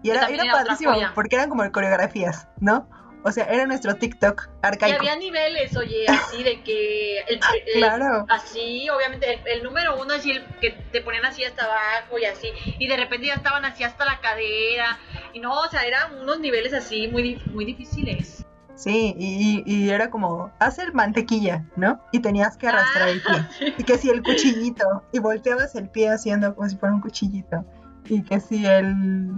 [0.04, 2.88] Y era, era era padrísimo, porque eran como coreografías, ¿no?
[3.22, 4.98] O sea, era nuestro TikTok Y arcaico.
[4.98, 7.18] había niveles, oye, así de que...
[7.28, 8.24] El, el- Claro.
[8.28, 12.24] Así, obviamente, el, el número uno es el que te ponían así hasta abajo y
[12.24, 12.48] así,
[12.78, 14.98] y de repente ya estaban así hasta la cadera,
[15.32, 18.44] y no, o sea, eran unos niveles así muy, muy difíciles.
[18.76, 21.98] Sí, y, y era como, haz el mantequilla, ¿no?
[22.12, 23.72] Y tenías que arrastrar el Ah, pie.
[23.78, 27.64] Y que si el cuchillito, y volteabas el pie haciendo como si fuera un cuchillito.
[28.04, 29.28] Y que si el...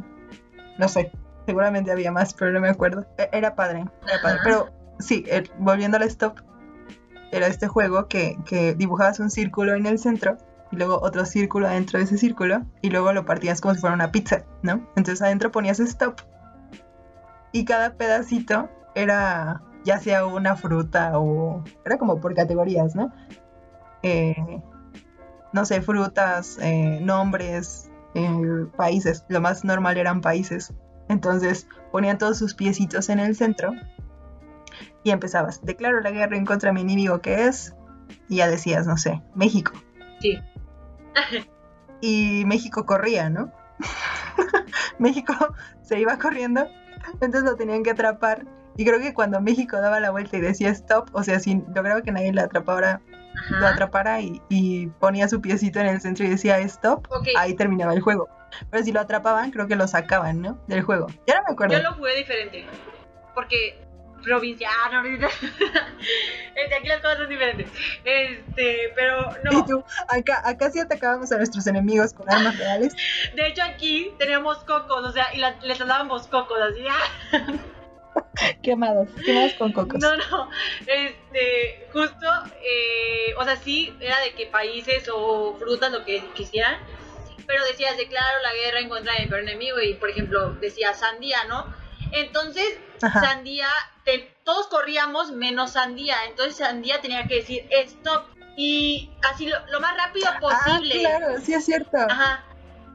[0.77, 1.13] No sé,
[1.49, 3.07] seguramente había más, pero no me acuerdo.
[3.17, 4.41] E- Era padre, era padre.
[4.45, 5.25] Pero sí,
[5.59, 6.41] volviendo al stop,
[7.33, 10.37] era este juego que, que dibujabas un círculo en el centro
[10.71, 13.95] y luego otro círculo adentro de ese círculo y luego lo partías como si fuera
[13.95, 14.87] una pizza, ¿no?
[14.95, 16.21] Entonces adentro ponías stop
[17.53, 23.11] y cada pedacito era ya sea una fruta o era como por categorías, ¿no?
[24.03, 24.61] Eh,
[25.55, 29.25] no sé, frutas, eh, nombres, eh, países.
[29.29, 30.75] Lo más normal eran países.
[31.09, 33.73] Entonces ponían todos sus piecitos en el centro
[35.03, 35.65] y empezabas.
[35.65, 37.75] Declaro la guerra en contra de mi enemigo que es.
[38.29, 39.73] Y ya decías, no sé, México.
[40.21, 40.39] Sí.
[42.01, 43.51] Y México corría, ¿no?
[45.01, 45.35] México
[45.83, 46.69] se iba corriendo,
[47.15, 48.47] entonces lo tenían que atrapar.
[48.77, 52.03] Y creo que cuando México daba la vuelta y decía stop, o sea, si lograba
[52.03, 53.01] que nadie lo atrapara,
[53.51, 57.93] lo atrapara y, y ponía su piecito en el centro y decía stop, ahí terminaba
[57.95, 58.29] el juego.
[58.71, 60.59] Pero si lo atrapaban, creo que lo sacaban, ¿no?
[60.67, 61.07] Del juego.
[61.27, 61.77] Ya no me acuerdo.
[61.77, 62.67] Yo lo jugué diferente.
[63.35, 63.79] Porque
[64.23, 65.03] provinciano.
[66.55, 67.69] Este, aquí las cosas son diferentes.
[68.05, 69.65] Este, pero Y no.
[69.65, 72.97] tú, acá, acá sí atacábamos a nuestros enemigos con armas reales.
[73.37, 76.85] De hecho, aquí teníamos cocos, o sea, y la- les dábamos cocos, así.
[76.91, 77.53] ¡ah!
[78.63, 80.01] Quemados, quemados con cocos.
[80.01, 80.49] No, no.
[80.87, 82.27] Este, justo,
[82.63, 86.77] eh, o sea, sí, era de que países o frutas, lo que quisieran.
[87.47, 89.81] Pero decías, declaro la guerra en contra de mi peor enemigo.
[89.81, 91.67] Y, por ejemplo, decía sandía, ¿no?
[92.13, 93.21] Entonces, Ajá.
[93.21, 93.69] Sandía,
[94.05, 96.17] te- todos corríamos menos Sandía.
[96.27, 98.27] Entonces Sandía tenía que decir stop.
[98.57, 101.07] Y así lo, lo más rápido posible.
[101.07, 101.97] Ah, claro, sí es cierto.
[102.09, 102.45] Ajá.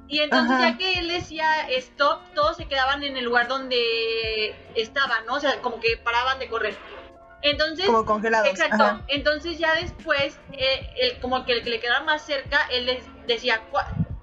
[0.10, 0.72] Y entonces Ajá.
[0.72, 5.36] ya que él decía stop, todos se quedaban en el lugar donde estaban, ¿no?
[5.36, 6.76] O sea, como que paraban de correr.
[7.42, 8.48] Entonces, Como congelados.
[8.50, 8.84] exacto.
[8.84, 9.02] Ajá.
[9.08, 13.04] Entonces ya después, eh, el, como que el que le quedaba más cerca, él les
[13.28, 13.62] decía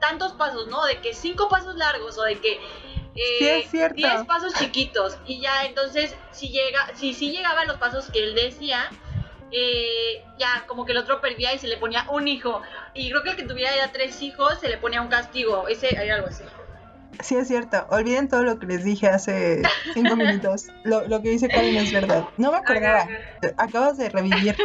[0.01, 0.85] tantos pasos, ¿no?
[0.85, 2.61] De que cinco pasos largos o de que
[3.15, 3.97] eh, Sí, es cierto.
[3.97, 5.19] 10 pasos chiquitos.
[5.27, 8.89] Y ya entonces, si llega, si sí llegaban los pasos que él decía,
[9.53, 12.63] eh, ya como que el otro perdía y se le ponía un hijo.
[12.95, 15.69] Y creo que el que tuviera ya tres hijos se le ponía un castigo.
[15.69, 16.45] Ese era algo así.
[17.23, 17.87] Sí es cierto.
[17.91, 19.63] Olviden todo lo que les dije hace
[19.95, 20.67] cinco minutos.
[20.85, 22.25] Lo, lo que dice Karen es verdad.
[22.37, 23.07] No me acordaba.
[23.59, 24.57] Acabas de revivir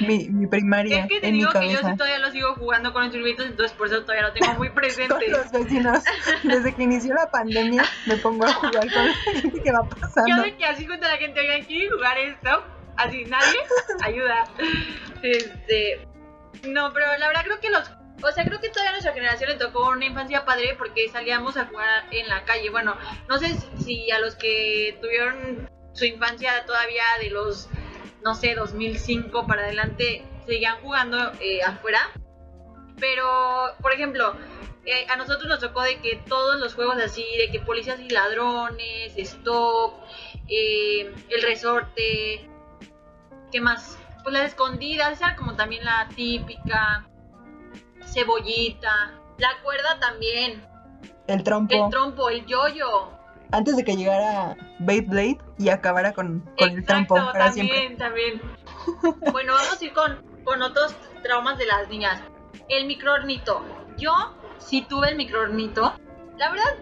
[0.00, 2.92] mi, mi primaria Es que te en mi digo que yo todavía lo sigo jugando
[2.92, 5.28] con instrumentos, entonces por eso todavía lo tengo muy Con presente.
[5.28, 6.02] los vecinos.
[6.44, 10.00] Desde que inició la pandemia me pongo a jugar con la gente que va Yo
[10.00, 10.42] pasando.
[10.42, 12.64] de que así cuando la gente oiga quiere jugar esto,
[12.96, 13.58] así nadie
[14.04, 14.44] ayuda.
[15.22, 16.06] Este,
[16.68, 17.90] no, pero la verdad creo que los,
[18.22, 21.56] o sea, creo que todavía a nuestra generación le tocó una infancia padre porque salíamos
[21.56, 22.70] a jugar en la calle.
[22.70, 22.96] Bueno,
[23.28, 27.68] no sé si a los que tuvieron su infancia todavía de los,
[28.24, 32.00] no sé, 2005 para adelante seguían jugando eh, afuera.
[32.98, 34.34] Pero, por ejemplo,
[34.84, 38.08] eh, a nosotros nos tocó de que todos los juegos así, de que policías y
[38.08, 39.94] ladrones, stop,
[40.48, 42.48] eh, el resorte,
[43.52, 43.98] ¿qué más?
[44.22, 47.06] Pues las escondidas, esa como también la típica,
[48.12, 50.62] cebollita, la cuerda también,
[51.26, 51.74] El trompo.
[51.84, 53.10] el trompo, el yoyo.
[53.50, 57.96] Antes de que llegara Beyblade y acabara con, con el trompo para siempre.
[57.96, 58.42] también, también.
[59.32, 62.20] Bueno, vamos a ir con, con otros traumas de las niñas.
[62.68, 63.62] El microornito.
[63.96, 64.12] Yo
[64.58, 65.94] sí tuve el microornito.
[66.36, 66.74] La verdad,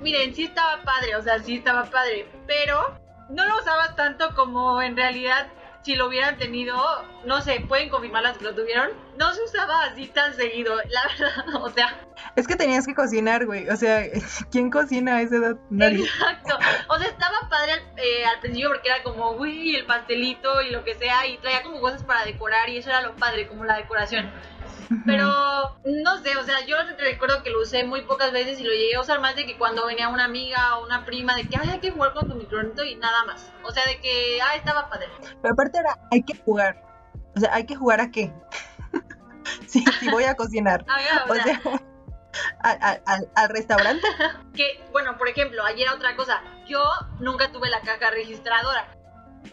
[0.00, 2.98] miren, sí estaba padre, o sea, sí estaba padre, pero
[3.30, 5.48] no lo usaba tanto como en realidad
[5.82, 6.76] si lo hubieran tenido,
[7.24, 11.02] no sé, pueden confirmar las que lo tuvieron, no se usaba así tan seguido, la
[11.18, 11.98] verdad, o sea,
[12.36, 13.68] Es que tenías que cocinar, güey.
[13.68, 14.04] O sea,
[14.50, 15.56] ¿quién cocina a esa edad?
[15.70, 16.04] Nadie.
[16.04, 16.58] Exacto.
[16.88, 20.70] O sea, estaba padre al, eh, al principio porque era como, uy, el pastelito y
[20.70, 23.64] lo que sea, y traía como cosas para decorar, y eso era lo padre, como
[23.64, 24.30] la decoración.
[25.06, 25.26] Pero
[25.84, 28.94] no sé, o sea, yo recuerdo que lo usé muy pocas veces y lo llegué
[28.96, 31.68] a usar más de que cuando venía una amiga o una prima de que, ay,
[31.70, 33.52] hay que jugar con tu microonito y nada más.
[33.64, 35.08] O sea, de que, ah, estaba padre.
[35.40, 36.82] Pero aparte era, hay que jugar.
[37.36, 38.32] O sea, ¿hay que jugar a qué?
[39.66, 40.84] sí, sí voy a cocinar.
[40.98, 41.60] Ya, o O sea, sea,
[42.60, 44.06] al, al- al- al restaurante.
[44.54, 46.82] que, bueno, por ejemplo, ayer otra cosa, yo
[47.18, 48.86] nunca tuve la caja registradora.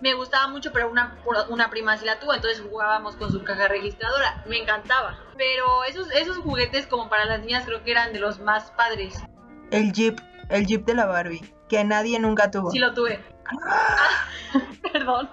[0.01, 1.17] Me gustaba mucho, pero una,
[1.49, 4.43] una prima sí la tuvo, entonces jugábamos con su caja registradora.
[4.47, 5.17] Me encantaba.
[5.37, 9.15] Pero esos, esos juguetes como para las niñas creo que eran de los más padres.
[9.71, 10.19] El Jeep,
[10.49, 12.71] el Jeep de la Barbie, que nadie nunca tuvo.
[12.71, 13.19] Sí lo tuve.
[13.65, 14.27] Ah,
[14.93, 15.29] perdón.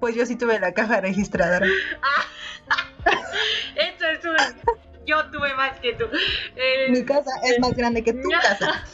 [0.00, 1.66] Pues yo sí tuve la caja registradora.
[3.74, 4.36] Esto es un...
[5.06, 6.06] Yo tuve más que tú.
[6.88, 8.84] Mi casa es más grande que tu casa.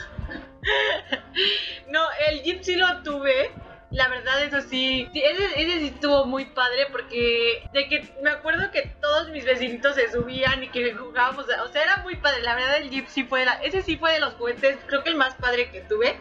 [1.89, 3.51] No, el Jeep sí lo tuve.
[3.91, 5.09] La verdad, eso sí.
[5.13, 9.97] ese, ese sí estuvo muy padre porque de que me acuerdo que todos mis vecinitos
[9.97, 11.47] se subían y que jugábamos.
[11.65, 12.43] O sea, era muy padre.
[12.43, 13.45] La verdad, el Jeep sí fue.
[13.45, 16.17] la- ese sí fue de los juguetes, creo que el más padre que tuve.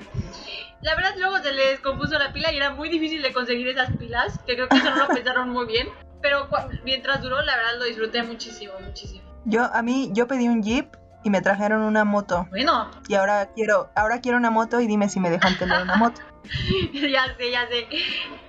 [0.82, 3.96] La verdad, luego se le descompuso la pila y era muy difícil de conseguir esas
[3.98, 4.40] pilas.
[4.48, 5.90] Que creo que eso no lo pensaron muy bien.
[6.22, 6.50] Pero
[6.84, 9.22] mientras duró, la verdad lo disfruté muchísimo, muchísimo.
[9.46, 12.48] Yo, a mí, yo pedí un Jeep y me trajeron una moto.
[12.50, 15.96] Bueno, Y ahora quiero, ahora quiero una moto y dime si me dejan tener una
[15.96, 16.22] moto.
[16.94, 17.88] ya sé, ya sé.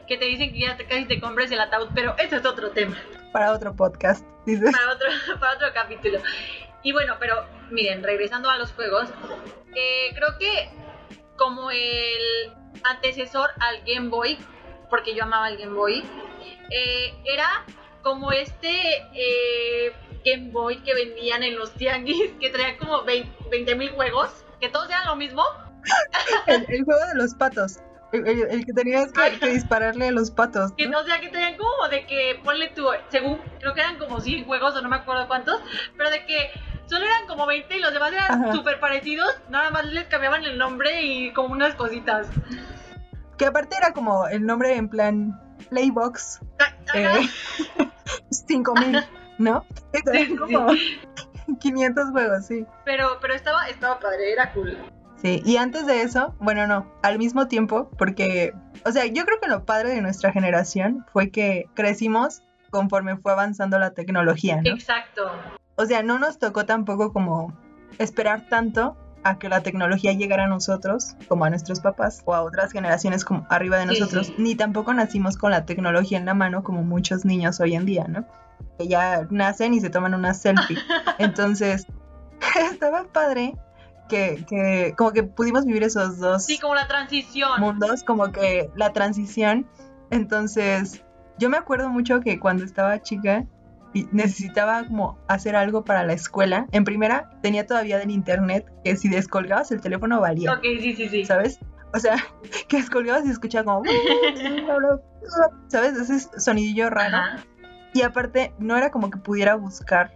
[0.07, 2.71] Que te dicen que ya te- casi te compres el ataúd, pero eso es otro
[2.71, 2.97] tema.
[3.33, 4.73] Para otro podcast, dices.
[4.73, 5.09] para otro,
[5.41, 6.19] para otro capítulo.
[6.83, 9.09] Y bueno, pero miren, regresando a los juegos,
[9.77, 10.71] eh, creo que
[11.37, 12.53] como el
[12.85, 14.39] antecesor al Game Boy,
[14.89, 16.03] porque yo amaba el Game Boy,
[16.71, 17.65] eh, era
[18.03, 18.71] como este
[19.15, 19.93] eh,
[20.25, 24.89] Game Boy que vendían en los tianguis, que traía como 20 mil juegos, que todos
[24.89, 25.45] eran lo mismo.
[26.47, 27.79] El, el juego de los patos.
[28.13, 30.73] El, el- el que tenías que, que dispararle a los patos.
[30.77, 30.99] Que, ¿no?
[31.01, 34.45] o sea, que tenían como de que, ponle tú, según, creo que eran como 100
[34.47, 35.61] juegos o no me acuerdo cuántos,
[35.97, 36.51] pero de que
[36.87, 40.59] solo eran como 20 y los demás eran súper parecidos, nada más les cambiaban el
[40.59, 42.27] nombre y como unas cositas.
[43.39, 45.41] Que aparte era como el nombre en plan
[45.71, 46.75] Playbox Ajá.
[46.95, 47.29] eh,
[48.31, 49.05] 5000,
[49.39, 49.65] ¿no?
[50.13, 50.67] Sí, como
[51.61, 52.67] 500 juegos, sí.
[52.85, 54.77] Pero, pero estaba, estaba padre, era cool.
[55.23, 58.55] Sí, y antes de eso, bueno, no, al mismo tiempo, porque,
[58.87, 63.33] o sea, yo creo que lo padre de nuestra generación fue que crecimos conforme fue
[63.33, 64.71] avanzando la tecnología, ¿no?
[64.71, 65.31] Exacto.
[65.77, 67.53] O sea, no nos tocó tampoco como
[67.99, 72.41] esperar tanto a que la tecnología llegara a nosotros, como a nuestros papás, o a
[72.43, 74.35] otras generaciones como arriba de Sí, nosotros, sí.
[74.39, 78.07] ni tampoco nacimos con la tecnología en la mano como muchos niños hoy en día,
[78.09, 78.25] ¿no?
[78.79, 80.79] Que ya nacen y se toman una selfie.
[81.19, 81.87] Entonces,
[82.73, 83.55] estaba padre
[84.11, 87.59] que, que como que pudimos vivir esos dos Sí, como la transición.
[87.61, 89.67] mundos, como que la transición.
[90.11, 91.03] Entonces,
[91.39, 93.47] yo me acuerdo mucho que cuando estaba chica
[93.95, 98.97] y necesitaba como hacer algo para la escuela, en primera tenía todavía del internet que
[98.97, 101.25] si descolgabas el teléfono valía, Ok, sí, sí, sí.
[101.25, 101.59] ¿sabes?
[101.95, 102.17] O sea,
[102.69, 103.83] que descolgabas y escuchaba como,
[105.69, 105.97] ¿sabes?
[105.97, 107.17] Ese sonidillo raro.
[107.17, 107.37] Ajá.
[107.93, 110.13] Y aparte, no era como que pudiera buscar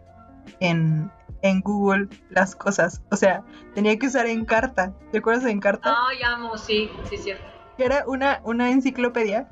[0.61, 1.11] en,
[1.43, 3.03] en Google las cosas.
[3.11, 3.43] O sea,
[3.75, 4.93] tenía que usar Encarta.
[5.13, 5.95] ¿Te acuerdas de Encarta?
[6.09, 7.45] Ay, amo, sí, sí, cierto.
[7.79, 9.49] era una, una enciclopedia.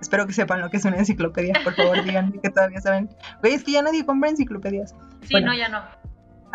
[0.00, 3.10] Espero que sepan lo que es una enciclopedia, por favor, díganme que todavía saben.
[3.40, 4.94] Güey, es que ya nadie compra enciclopedias.
[5.22, 5.48] Sí, Bueno.
[5.48, 5.82] no, ya no.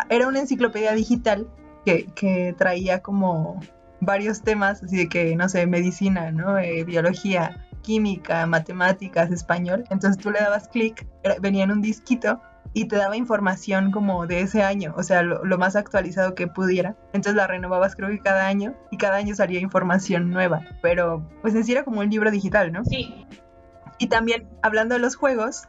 [0.08, 1.48] Era una enciclopedia digital
[1.84, 3.60] que, que traía como
[4.00, 6.58] varios temas, así de que, no sé, medicina, ¿no?
[6.58, 9.84] Eh, biología, química, matemáticas, español.
[9.90, 11.06] Entonces tú le dabas clic,
[11.40, 12.42] venía en un disquito
[12.76, 16.46] y te daba información como de ese año, o sea, lo, lo más actualizado que
[16.46, 16.94] pudiera.
[17.14, 21.54] Entonces la renovabas creo que cada año y cada año salía información nueva, pero pues
[21.54, 22.84] en sí era como un libro digital, ¿no?
[22.84, 23.24] Sí,
[23.98, 25.62] Y también, hablando de los juegos,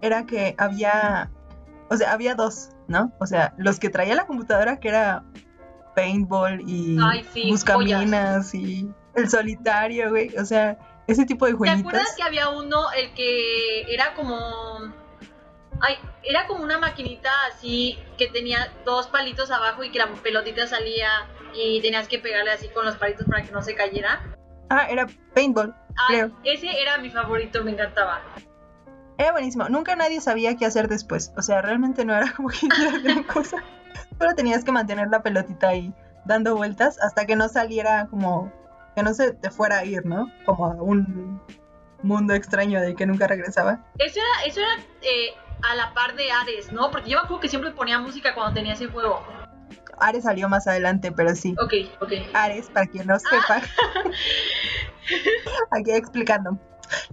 [0.00, 1.30] era que había,
[1.90, 3.12] o sea, había dos, ¿no?
[3.20, 5.22] O sea, los que traía la computadora, que era
[5.94, 10.36] paintball y Ay, sí, buscaminas y el solitario, güey.
[10.36, 11.80] O sea, ese tipo de ¿Te jueguitos.
[11.82, 14.97] acuerdas que había uno, el que era como...
[15.80, 20.66] Ay, era como una maquinita así que tenía dos palitos abajo y que la pelotita
[20.66, 21.08] salía
[21.54, 24.20] y tenías que pegarle así con los palitos para que no se cayera.
[24.70, 25.74] Ah, era paintball.
[25.96, 26.30] Ay, Creo.
[26.44, 28.20] ese era mi favorito, me encantaba.
[29.16, 29.68] Era buenísimo.
[29.68, 31.32] Nunca nadie sabía qué hacer después.
[31.36, 32.68] O sea, realmente no era como que
[33.02, 33.62] gran cosa.
[34.18, 35.92] Solo tenías que mantener la pelotita ahí
[36.24, 38.52] dando vueltas hasta que no saliera como
[38.94, 40.30] que no se te fuera a ir, ¿no?
[40.44, 41.40] Como a un
[42.02, 43.84] mundo extraño del que nunca regresaba.
[43.98, 46.90] Eso era, eso era eh, a la par de Ares, ¿no?
[46.90, 49.22] Porque yo me acuerdo que siempre ponía música cuando tenía ese juego.
[50.00, 51.54] Ares salió más adelante, pero sí.
[51.60, 52.12] Ok, ok.
[52.32, 53.62] Ares, para quien no sepa.
[55.72, 56.58] Aquí explicando.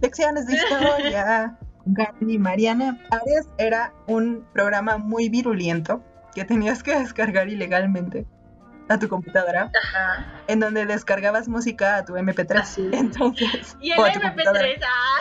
[0.02, 1.58] Lecciones de historia.
[1.96, 2.98] Karen y Mariana.
[3.12, 6.04] Ares era un programa muy virulento
[6.34, 8.26] que tenías que descargar ilegalmente
[8.88, 10.44] a tu computadora, Ajá.
[10.48, 12.60] en donde descargabas música a tu MP3.
[12.60, 12.88] Así.
[12.94, 14.68] Entonces, Y el o a tu computadora.
[14.68, 15.20] MP3, ah.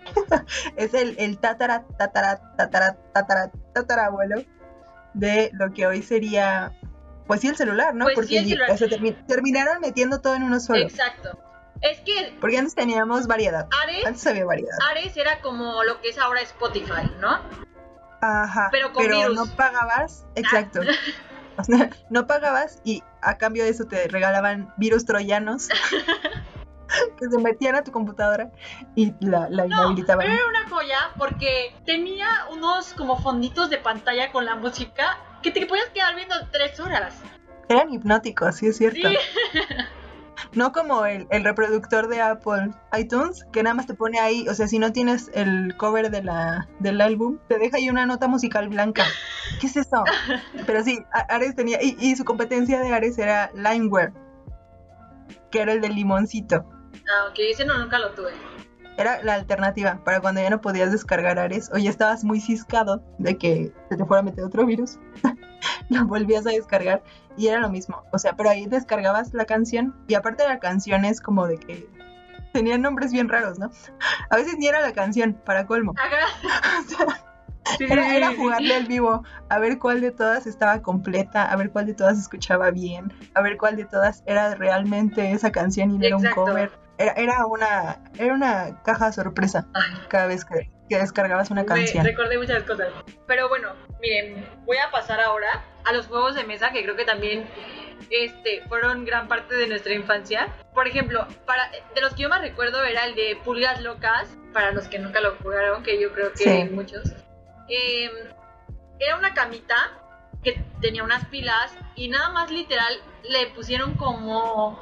[0.76, 4.42] es el, el tatara, tatara, tatara, tatara, tatarabuelo
[5.14, 6.72] de lo que hoy sería,
[7.26, 8.04] pues sí, el celular, ¿no?
[8.06, 8.70] Pues sí, Porque el y- celular.
[8.70, 10.80] o sea, termi- terminaron metiendo todo en uno solo.
[10.82, 11.38] Exacto.
[11.80, 13.66] Es que Porque antes teníamos variedad.
[13.82, 14.78] Ares, Antes había variedad.
[14.90, 17.40] Ares era como lo que es ahora Spotify, ¿no?
[18.20, 18.68] Ajá.
[18.70, 19.34] Pero con virus.
[19.34, 20.24] no pagabas.
[20.36, 20.80] Exacto.
[21.66, 25.68] Sea, no pagabas y a cambio de eso te regalaban virus troyanos
[27.18, 28.50] que se metían a tu computadora
[28.94, 30.26] y la, la inhabilitaban.
[30.26, 35.50] Pero era una joya porque tenía unos como fonditos de pantalla con la música que
[35.50, 37.14] te podías quedar viendo tres horas.
[37.68, 39.08] Eran hipnóticos, sí es cierto.
[39.08, 39.16] Sí.
[40.54, 44.54] No como el, el reproductor de Apple iTunes, que nada más te pone ahí, o
[44.54, 48.28] sea, si no tienes el cover de la, del álbum, te deja ahí una nota
[48.28, 49.04] musical blanca.
[49.60, 50.04] ¿Qué es eso?
[50.66, 54.12] Pero sí, Ares tenía, y, y su competencia de Ares era Limeware,
[55.50, 56.66] que era el del limoncito.
[56.94, 58.32] Ah, ok, ese no, nunca lo tuve.
[58.98, 63.02] Era la alternativa para cuando ya no podías descargar Ares o ya estabas muy ciscado
[63.18, 64.98] de que se te fuera a meter otro virus.
[65.88, 67.02] lo volvías a descargar
[67.36, 68.02] y era lo mismo.
[68.12, 71.58] O sea, pero ahí descargabas la canción y aparte de la canción es como de
[71.58, 71.88] que
[72.52, 73.70] tenían nombres bien raros, ¿no?
[74.30, 75.94] A veces ni era la canción, para colmo.
[75.96, 76.26] Ajá.
[76.80, 77.32] O sea,
[77.78, 81.70] Sí, sí, era, jugarle al vivo, a ver cuál de todas estaba completa, a ver
[81.70, 85.98] cuál de todas escuchaba bien, a ver cuál de todas era realmente esa canción y
[85.98, 86.72] no era un cover.
[87.02, 89.66] Era, era una era una caja sorpresa
[90.08, 92.04] cada vez que, que descargabas una me canción.
[92.04, 92.88] recordé muchas cosas.
[93.26, 97.04] Pero bueno, miren, voy a pasar ahora a los juegos de mesa que creo que
[97.04, 97.46] también
[98.10, 100.48] este, fueron gran parte de nuestra infancia.
[100.74, 104.72] Por ejemplo, para, de los que yo más recuerdo era el de Pulgas Locas, para
[104.72, 106.64] los que nunca lo jugaron, que yo creo que Sí.
[106.70, 107.12] muchos.
[107.68, 108.10] Eh,
[108.98, 109.74] era una camita
[110.44, 112.92] que tenía unas pilas y nada más literal
[113.28, 114.78] le pusieron como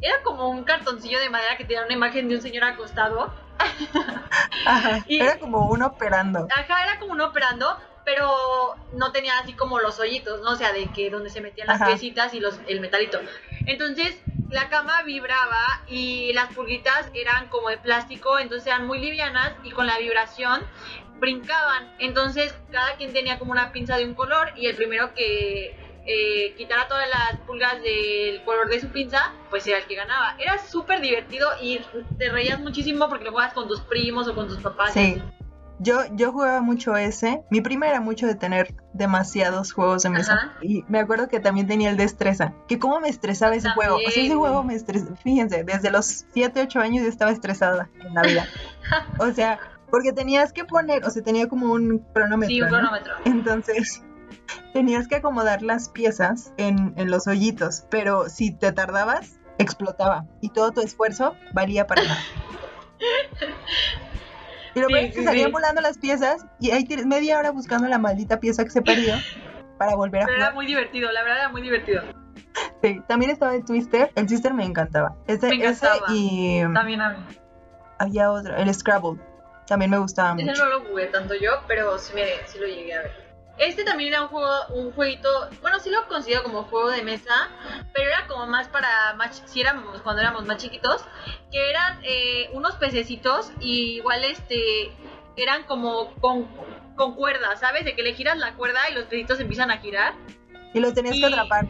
[0.00, 3.32] era como un cartoncillo de madera que tenía una imagen de un señor acostado.
[4.66, 6.48] Ajá, Y- era como uno operando.
[6.54, 10.50] Ajá, era como un operando, pero no tenía así como los hoyitos, ¿no?
[10.50, 11.90] O sea, de que donde se metían las Ajá.
[11.90, 13.20] piecitas y los, el metalito.
[13.66, 14.20] Entonces,
[14.50, 19.70] la cama vibraba y las pulguitas eran como de plástico, entonces eran muy livianas y
[19.70, 20.62] con la vibración
[21.18, 21.94] brincaban.
[21.98, 25.74] Entonces, cada quien tenía como una pinza de un color y el primero que
[26.06, 30.36] eh, quitara todas las pulgas del color de su pinza, pues era el que ganaba.
[30.38, 31.80] Era súper divertido y
[32.18, 34.92] te reías muchísimo porque lo jugabas con tus primos o con tus papás.
[34.92, 35.22] Sí.
[35.80, 37.42] Yo, yo jugaba mucho ese.
[37.50, 40.34] Mi prima era mucho de tener demasiados juegos de mesa.
[40.34, 40.52] Ajá.
[40.62, 42.54] Y me acuerdo que también tenía el de estresa.
[42.68, 43.96] Que cómo me estresaba ese juego.
[43.96, 44.38] O sea, ese También.
[44.38, 45.16] juego me estresaba.
[45.16, 48.46] Fíjense, desde los 7, 8 años yo estaba estresada en la vida.
[49.18, 49.58] o sea,
[49.90, 52.54] porque tenías que poner, o sea, tenía como un cronómetro.
[52.54, 52.72] Sí, un ¿no?
[52.74, 53.14] cronómetro.
[53.24, 54.04] Entonces,
[54.72, 60.48] tenías que acomodar las piezas en, en los hoyitos, pero si te tardabas, explotaba y
[60.50, 62.24] todo tu esfuerzo valía para nada.
[64.74, 65.52] Y lo Sí, peor es que sí, salían sí.
[65.52, 69.22] volando las piezas y ahí tienes media hora buscando la maldita pieza que se perdió
[69.78, 70.54] para volver a Pero era jugar.
[70.54, 72.02] muy divertido, la verdad era muy divertido.
[72.82, 75.16] Sí, También estaba el Twister, el Twister me encantaba.
[75.26, 75.94] Ese, Me encantaba.
[76.06, 77.18] ese y También a mí.
[77.98, 79.20] había otro, el Scrabble,
[79.66, 80.64] también me gustaba Ese mucho.
[80.64, 83.23] no lo jugué tanto yo, pero sí, me, sí lo llegué a ver.
[83.56, 85.28] Este también era un juego, un jueguito,
[85.62, 87.50] bueno, sí lo considero como juego de mesa,
[87.92, 91.04] pero era como más para, más, si éramos, cuando éramos más chiquitos,
[91.52, 94.90] que eran eh, unos pececitos y igual este,
[95.36, 96.48] eran como con,
[96.96, 97.84] con cuerda, ¿sabes?
[97.84, 100.14] De que le giras la cuerda y los pececitos empiezan a girar.
[100.72, 101.64] Y los tenías y- que atrapar.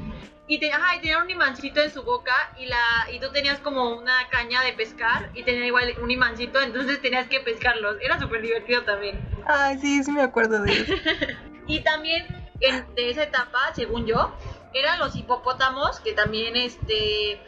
[0.47, 3.61] Y, te, ajá, y tenía un imancito en su boca y la y tú tenías
[3.61, 7.97] como una caña de pescar y tenía igual un imancito, entonces tenías que pescarlos.
[8.03, 9.19] Era súper divertido también.
[9.47, 10.93] Ay, sí, sí me acuerdo de eso.
[11.67, 12.27] Y también
[12.61, 14.37] en- de esa etapa, según yo,
[14.75, 17.41] eran los hipopótamos, que también este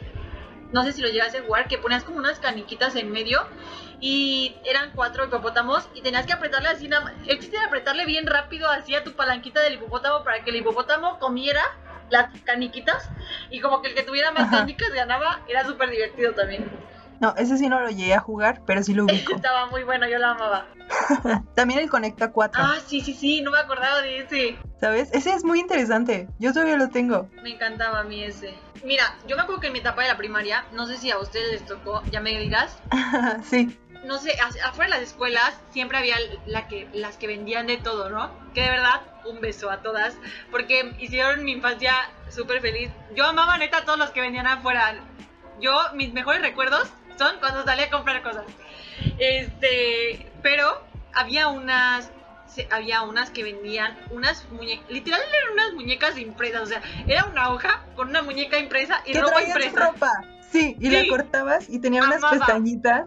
[0.71, 3.45] no sé si lo llegaste a jugar, que ponías como unas caniquitas en medio
[4.01, 7.13] y eran cuatro hipopótamos y tenías que apretarle así nada más.
[7.27, 10.57] El chiste era apretarle bien rápido así a tu palanquita del hipopótamo para que el
[10.57, 11.61] hipopótamo comiera
[12.09, 13.09] las caniquitas
[13.49, 14.59] y como que el que tuviera más Ajá.
[14.59, 16.69] canicas ganaba, era súper divertido también.
[17.19, 19.35] No, ese sí no lo llegué a jugar, pero sí lo ubico.
[19.35, 20.67] Estaba muy bueno, yo lo amaba.
[21.55, 24.59] También el Conecta 4, Ah, sí, sí, sí, no me acordaba de ese.
[24.79, 25.09] ¿sabes?
[25.11, 26.29] Ese es muy interesante.
[26.39, 27.29] Yo todavía lo tengo.
[27.41, 28.53] Me encantaba a mí ese.
[28.83, 31.17] Mira, yo me acuerdo que en mi etapa de la primaria, no sé si a
[31.17, 32.77] ustedes les tocó, ya me dirás,
[33.43, 33.75] sí.
[34.05, 37.77] No sé, a- afuera de las escuelas siempre había la que, las que vendían de
[37.77, 38.31] todo, ¿no?
[38.53, 40.15] Que de verdad, un beso a todas,
[40.51, 41.93] porque hicieron mi infancia
[42.29, 42.89] súper feliz.
[43.15, 44.95] Yo amaba neta a todos los que vendían afuera.
[45.59, 46.87] Yo, mis mejores recuerdos
[47.17, 48.45] son cuando salía a comprar cosas.
[49.19, 50.81] Este, pero
[51.13, 52.11] había unas
[52.71, 57.51] había unas que vendían unas muñecas, literal eran unas muñecas impresas, o sea, era una
[57.51, 59.91] hoja con una muñeca impresa y ropa impresa.
[59.91, 60.11] ropa.
[60.51, 60.91] Sí, y Sí.
[60.91, 63.05] la cortabas y tenía unas pestañitas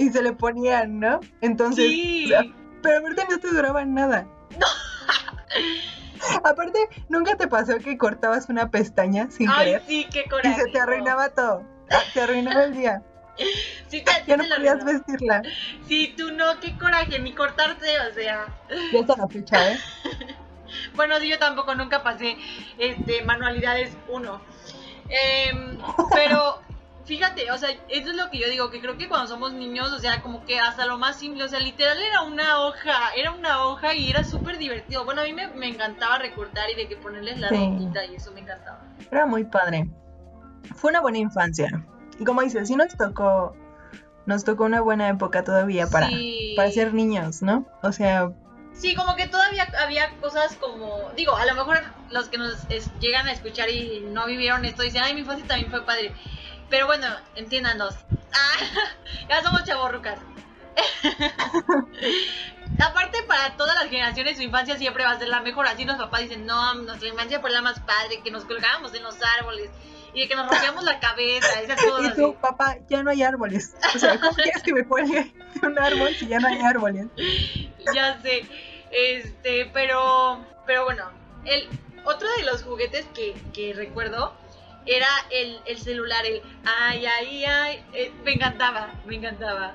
[0.00, 1.20] y se le ponían, ¿no?
[1.40, 2.24] Entonces, Sí.
[2.26, 2.42] o sea,
[2.82, 4.26] pero aparte no te duraban nada.
[6.44, 6.78] Aparte,
[7.08, 10.60] ¿nunca te pasó que cortabas una pestaña sin Ay, querer sí, qué y coraje.
[10.60, 10.82] se te no.
[10.84, 11.64] arruinaba todo?
[11.90, 13.02] Ah, Te arruinaba el día.
[13.88, 14.98] Sí, te, Ya no podías arruinó.
[15.06, 15.42] vestirla.
[15.88, 18.46] Sí, tú no, qué coraje, ni cortarte, o sea.
[18.92, 19.78] Ya está la fecha, ¿eh?
[20.94, 22.36] Bueno, sí, yo tampoco nunca pasé
[22.78, 24.40] este, manualidades 1.
[26.14, 26.62] pero
[27.10, 29.92] fíjate, o sea, eso es lo que yo digo, que creo que cuando somos niños,
[29.92, 33.32] o sea, como que hasta lo más simple, o sea, literal era una hoja, era
[33.32, 35.04] una hoja y era súper divertido.
[35.04, 37.56] Bueno, a mí me, me encantaba recortar y de que ponerles la Sí.
[37.56, 38.80] y eso me encantaba.
[39.10, 39.90] Era muy padre.
[40.76, 41.68] Fue una buena infancia.
[42.18, 43.56] Y como dices, sí nos tocó,
[44.26, 46.54] nos tocó una buena época todavía para, Sí.
[46.56, 47.66] para ser niños, ¿no?
[47.82, 48.30] O sea,
[48.72, 52.96] Sí, como que todavía había cosas como, digo, a lo mejor los que nos es-
[53.00, 56.14] llegan a escuchar y no vivieron esto dicen, ay, mi infancia también fue padre.
[56.70, 57.94] Pero bueno, entiéndanos.
[58.32, 58.56] Ah,
[59.28, 60.18] ya somos chavorrucas.
[62.78, 65.66] Aparte, para todas las generaciones, su infancia siempre va a ser la mejor.
[65.66, 69.02] Así los papás dicen, no, nuestra infancia fue la más padre, que nos colgábamos en
[69.02, 69.70] los árboles
[70.14, 73.22] y de que nos rompíamos la cabeza, esas cosas y tú, papá, ya no hay
[73.22, 73.74] árboles.
[73.94, 77.06] O sea, ¿cómo quieres que me cuelgue de un árbol si ya no hay árboles?
[77.94, 78.44] ya sé.
[78.90, 81.10] Este, pero, pero bueno,
[81.44, 81.68] el
[82.04, 84.34] otro de los juguetes que, que recuerdo
[84.86, 87.84] era el, el celular, el ay, ay, ay.
[87.92, 89.72] eh, me encantaba, me encantaba.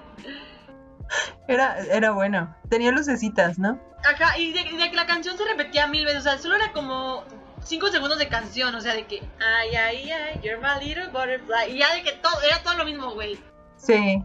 [1.48, 2.56] Era, era bueno.
[2.70, 3.80] Tenía lucecitas, ¿no?
[4.04, 6.72] Ajá, y de, de que la canción se repetía mil veces, o sea, solo era
[6.74, 7.24] como
[7.64, 11.72] cinco segundos de canción, o sea, de que ay, ay, ay, you're my little butterfly.
[11.72, 13.40] Y ya de que todo, era todo lo mismo, güey.
[13.78, 14.22] Sí.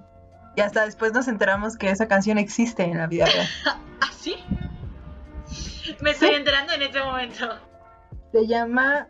[0.56, 3.46] Y hasta después nos enteramos que esa canción existe en la vida real.
[4.00, 4.36] ¿Ah, sí?
[6.00, 6.34] Me estoy Sí.
[6.34, 7.58] enterando en este momento.
[8.32, 9.06] Se llama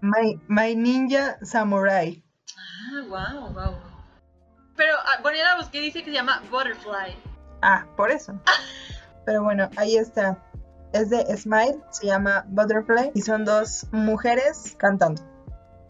[0.00, 2.22] My, My Ninja Samurai.
[2.56, 3.74] Ah, wow, wow.
[4.76, 7.16] Pero, ah, bueno, ya la busqué, dice que se llama Butterfly.
[7.62, 8.38] Ah, por eso.
[9.24, 10.38] Pero bueno, ahí está.
[10.92, 15.22] Es de Smile, se llama Butterfly y son dos mujeres cantando.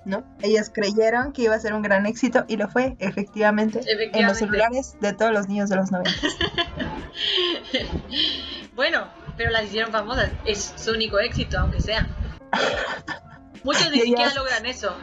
[0.04, 0.22] ¿No?
[0.40, 3.92] Ellas creyeron que iba a ser un gran éxito y lo fue, efectivamente, en los
[3.92, 4.38] Efectivamente.
[4.38, 6.12] celulares de todos los niños de los 90.
[8.76, 10.30] bueno, pero las hicieron famosas.
[10.44, 12.06] Es su único éxito, aunque sea.
[13.64, 14.96] Muchos ni siquiera logran eso.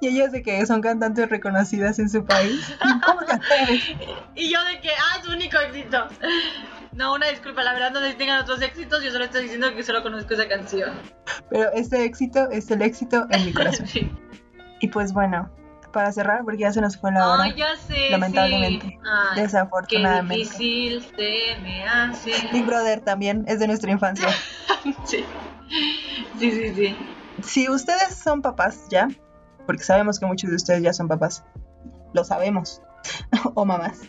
[0.00, 2.60] Y ellas de que son cantantes reconocidas en su país.
[2.84, 3.68] ¿Y ¿Cómo cantar?
[4.34, 6.06] Y yo de que, ah, su único éxito.
[6.92, 9.74] No, una disculpa, la verdad no sé si tengan otros éxitos, yo solo estoy diciendo
[9.74, 10.90] que solo conozco esa canción.
[11.48, 13.86] Pero este éxito es el éxito en mi corazón.
[13.90, 14.10] Sí.
[14.80, 15.50] Y pues bueno,
[15.92, 18.10] para cerrar, porque ya se nos fue la hora, Ay, ya sé.
[18.10, 18.86] lamentablemente.
[18.86, 18.98] sí.
[19.04, 20.34] Ay, qué desafortunadamente.
[20.44, 22.32] difícil se me hace.
[22.52, 24.28] Big Brother también es de nuestra infancia.
[25.04, 25.24] Sí.
[26.38, 26.96] Sí, sí, sí.
[27.42, 29.08] Si ustedes son papás ya,
[29.66, 31.44] porque sabemos que muchos de ustedes ya son papás,
[32.12, 32.82] lo sabemos,
[33.54, 34.00] o mamás,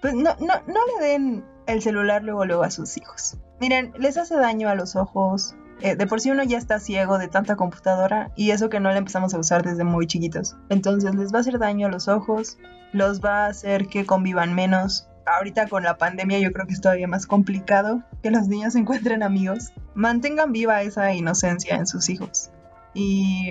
[0.00, 3.38] pues no, no, no le den el celular luego luego a sus hijos.
[3.60, 5.54] Miren, les hace daño a los ojos.
[5.80, 8.90] eh, de por sí uno ya está ciego de tanta computadora y eso que no
[8.90, 10.56] la empezamos a usar desde muy chiquitos.
[10.68, 12.58] Entonces les va a hacer daño a los ojos,
[12.92, 15.09] los va a hacer que convivan menos.
[15.26, 19.22] Ahorita con la pandemia yo creo que es todavía más complicado que los niños encuentren
[19.22, 19.72] amigos.
[19.94, 22.50] Mantengan viva esa inocencia en sus hijos
[22.94, 23.50] y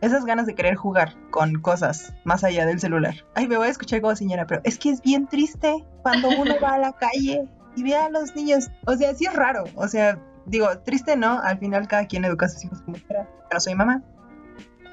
[0.00, 3.14] esas ganas de querer jugar con cosas más allá del celular.
[3.34, 6.54] Ay, me voy a escuchar como señora, pero es que es bien triste cuando uno
[6.62, 8.70] va a la calle y ve a los niños.
[8.86, 9.64] O sea, sí es raro.
[9.74, 13.28] O sea, digo, triste no, al final cada quien educa a sus hijos como quiera.
[13.52, 14.02] No soy mamá.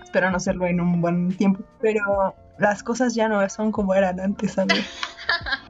[0.03, 1.63] Espero no serlo en un buen tiempo.
[1.81, 4.85] Pero las cosas ya no son como eran antes, ¿sabes?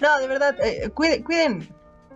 [0.00, 1.68] No, de verdad, eh, cuiden, cuiden,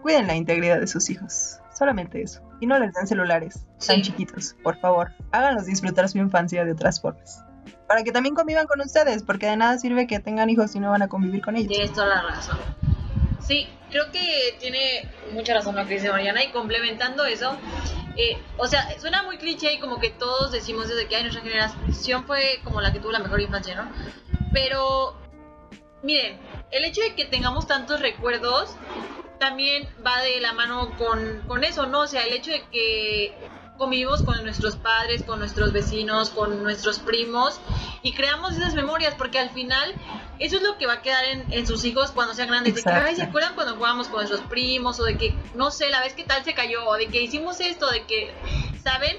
[0.03, 1.59] cuiden la integridad de sus hijos.
[1.77, 2.41] Solamente eso.
[2.61, 4.03] Y no les den celulares tan Sí.
[4.03, 5.13] chiquitos, por favor.
[5.31, 7.45] Háganlos disfrutar su infancia de otras formas.
[7.87, 10.91] Para que también convivan con ustedes, porque de nada sirve que tengan hijos si no
[10.91, 11.69] van a convivir con ellos.
[11.69, 12.59] Tienes toda la razón.
[13.41, 17.57] Sí, creo que tiene mucha razón lo que dice Mariana y complementando eso,
[18.17, 21.43] eh, o sea, suena muy cliché y como que todos decimos desde que hay nuestra
[21.43, 23.89] generación fue como la que tuvo la mejor infancia, ¿no?
[24.53, 25.18] Pero,
[26.03, 26.39] miren,
[26.71, 28.75] el hecho de que tengamos tantos recuerdos
[29.39, 32.01] también va de la mano con, con eso, ¿no?
[32.01, 33.35] O sea, el hecho de que
[33.79, 37.61] convivimos con nuestros padres, con nuestros vecinos, con nuestros primos
[38.03, 39.95] y creamos esas memorias porque al final
[40.41, 42.75] eso es lo que va a quedar en, en sus hijos cuando sean grandes.
[42.75, 45.01] De que, ay, ¿se acuerdan cuando jugábamos con nuestros primos?
[45.01, 47.61] O de que, no sé, la vez que tal se cayó, o de que hicimos
[47.61, 48.33] esto, de que,
[48.83, 49.17] ¿saben?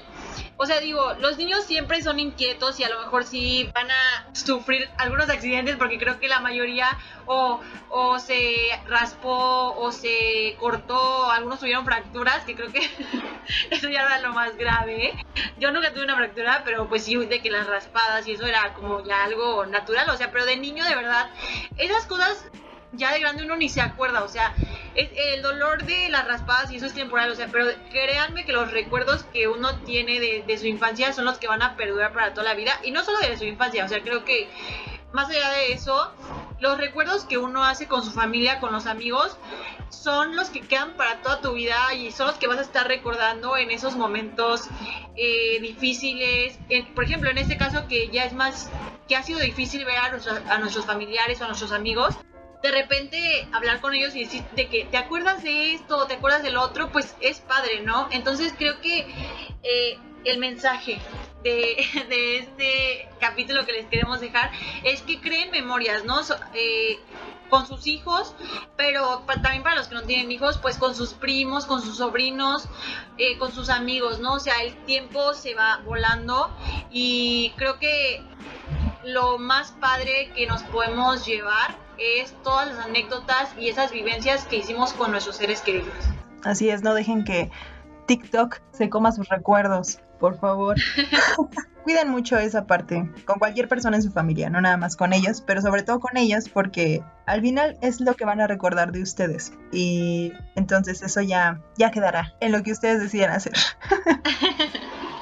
[0.62, 4.26] O sea, digo, los niños siempre son inquietos y a lo mejor sí van a
[4.34, 11.30] sufrir algunos accidentes porque creo que la mayoría o, o se raspó o se cortó,
[11.30, 12.80] algunos tuvieron fracturas, que creo que
[13.70, 15.14] eso ya era lo más grave.
[15.56, 18.74] Yo nunca tuve una fractura, pero pues sí, de que las raspadas y eso era
[18.74, 21.30] como ya algo natural, o sea, pero de niño de verdad,
[21.78, 22.50] esas cosas
[22.92, 24.54] ya de grande uno ni se acuerda, o sea,
[24.94, 28.70] el dolor de las raspadas y eso es temporal, o sea, pero créanme que los
[28.72, 32.44] recuerdos que uno tiene de, su infancia son los que van a perdurar para toda
[32.44, 34.48] la vida, y no solo de su infancia, o sea, creo que
[35.12, 36.12] más allá de eso,
[36.60, 39.36] los recuerdos que uno hace con su familia, con los amigos,
[39.88, 42.86] son los que quedan para toda tu vida y son los que vas a estar
[42.86, 44.68] recordando en esos momentos
[45.16, 46.58] eh, difíciles.
[46.94, 48.70] Por ejemplo, en este caso que ya es más,
[49.08, 52.16] que ha sido difícil ver a, nuestros- a nuestros familiares o a nuestros amigos,
[52.62, 56.42] de repente hablar con ellos y decir de que te acuerdas de esto te acuerdas
[56.42, 58.08] del otro, pues es padre, ¿no?
[58.10, 59.06] Entonces creo que
[59.62, 61.00] eh, el mensaje
[61.42, 61.76] de,
[62.08, 64.50] de este capítulo que les queremos dejar
[64.84, 66.20] es que creen memorias, ¿no?
[66.54, 66.98] Eh,
[67.48, 68.34] con sus hijos,
[68.76, 72.68] pero también para los que no tienen hijos, pues con sus primos, con sus sobrinos,
[73.18, 74.34] eh, con sus amigos, ¿no?
[74.34, 76.50] O sea, el tiempo se va volando
[76.90, 78.22] y creo que
[79.04, 84.56] lo más padre que nos podemos llevar es todas las anécdotas y esas vivencias que
[84.56, 85.94] hicimos con nuestros seres queridos.
[86.42, 87.50] Así es, no dejen que
[88.06, 90.76] TikTok se coma sus recuerdos, por favor.
[91.84, 95.42] Cuiden mucho esa parte, con cualquier persona en su familia, no nada más con ellos,
[95.46, 99.02] pero sobre todo con ellos, porque al final es lo que van a recordar de
[99.02, 99.52] ustedes.
[99.72, 103.54] Y entonces eso ya, ya quedará en lo que ustedes decidan hacer.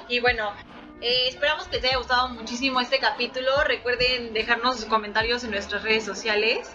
[0.09, 0.53] Y bueno,
[1.01, 3.63] eh, esperamos que les haya gustado muchísimo este capítulo.
[3.65, 6.71] Recuerden dejarnos sus comentarios en nuestras redes sociales.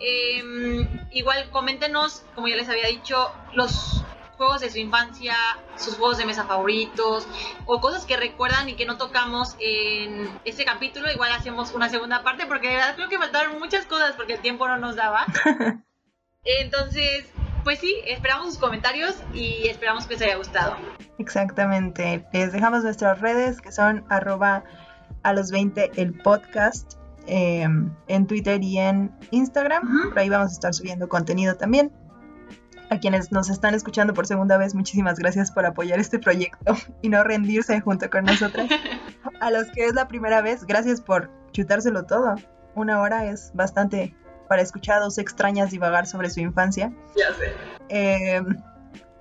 [0.00, 4.04] Eh, igual coméntenos, como ya les había dicho, los
[4.38, 5.34] juegos de su infancia,
[5.76, 7.26] sus juegos de mesa favoritos
[7.66, 11.10] o cosas que recuerdan y que no tocamos en este capítulo.
[11.10, 14.40] Igual hacemos una segunda parte porque de verdad creo que faltaron muchas cosas porque el
[14.40, 15.26] tiempo no nos daba.
[16.44, 17.30] Entonces,
[17.68, 20.74] pues sí, esperamos sus comentarios y esperamos que les haya gustado.
[21.18, 22.24] Exactamente.
[22.32, 24.64] Les dejamos nuestras redes que son arroba
[25.22, 26.94] a los 20 el podcast
[27.26, 27.68] eh,
[28.06, 29.84] en Twitter y en Instagram.
[29.84, 30.08] Ujú.
[30.08, 31.92] Por ahí vamos a estar subiendo contenido también.
[32.88, 37.10] A quienes nos están escuchando por segunda vez, muchísimas gracias por apoyar este proyecto y
[37.10, 38.70] no rendirse junto con nosotras.
[39.42, 42.34] A los que es la primera vez, gracias por chutárselo todo.
[42.74, 44.16] Una hora es bastante
[44.48, 46.92] para escuchar a dos extrañas divagar sobre su infancia.
[47.16, 47.52] Ya sé.
[47.88, 48.42] Eh,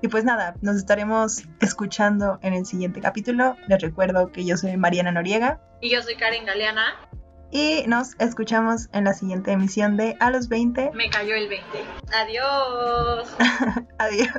[0.02, 3.56] y pues nada, nos estaremos escuchando en el siguiente capítulo.
[3.68, 6.96] Les recuerdo que yo soy Mariana Noriega Y yo soy Karen Galeana.
[7.52, 10.92] y nos escuchamos en la siguiente emisión de A los 20.
[10.94, 11.66] Me cayó el 20.
[12.14, 13.36] Adiós.
[13.98, 14.30] Adiós.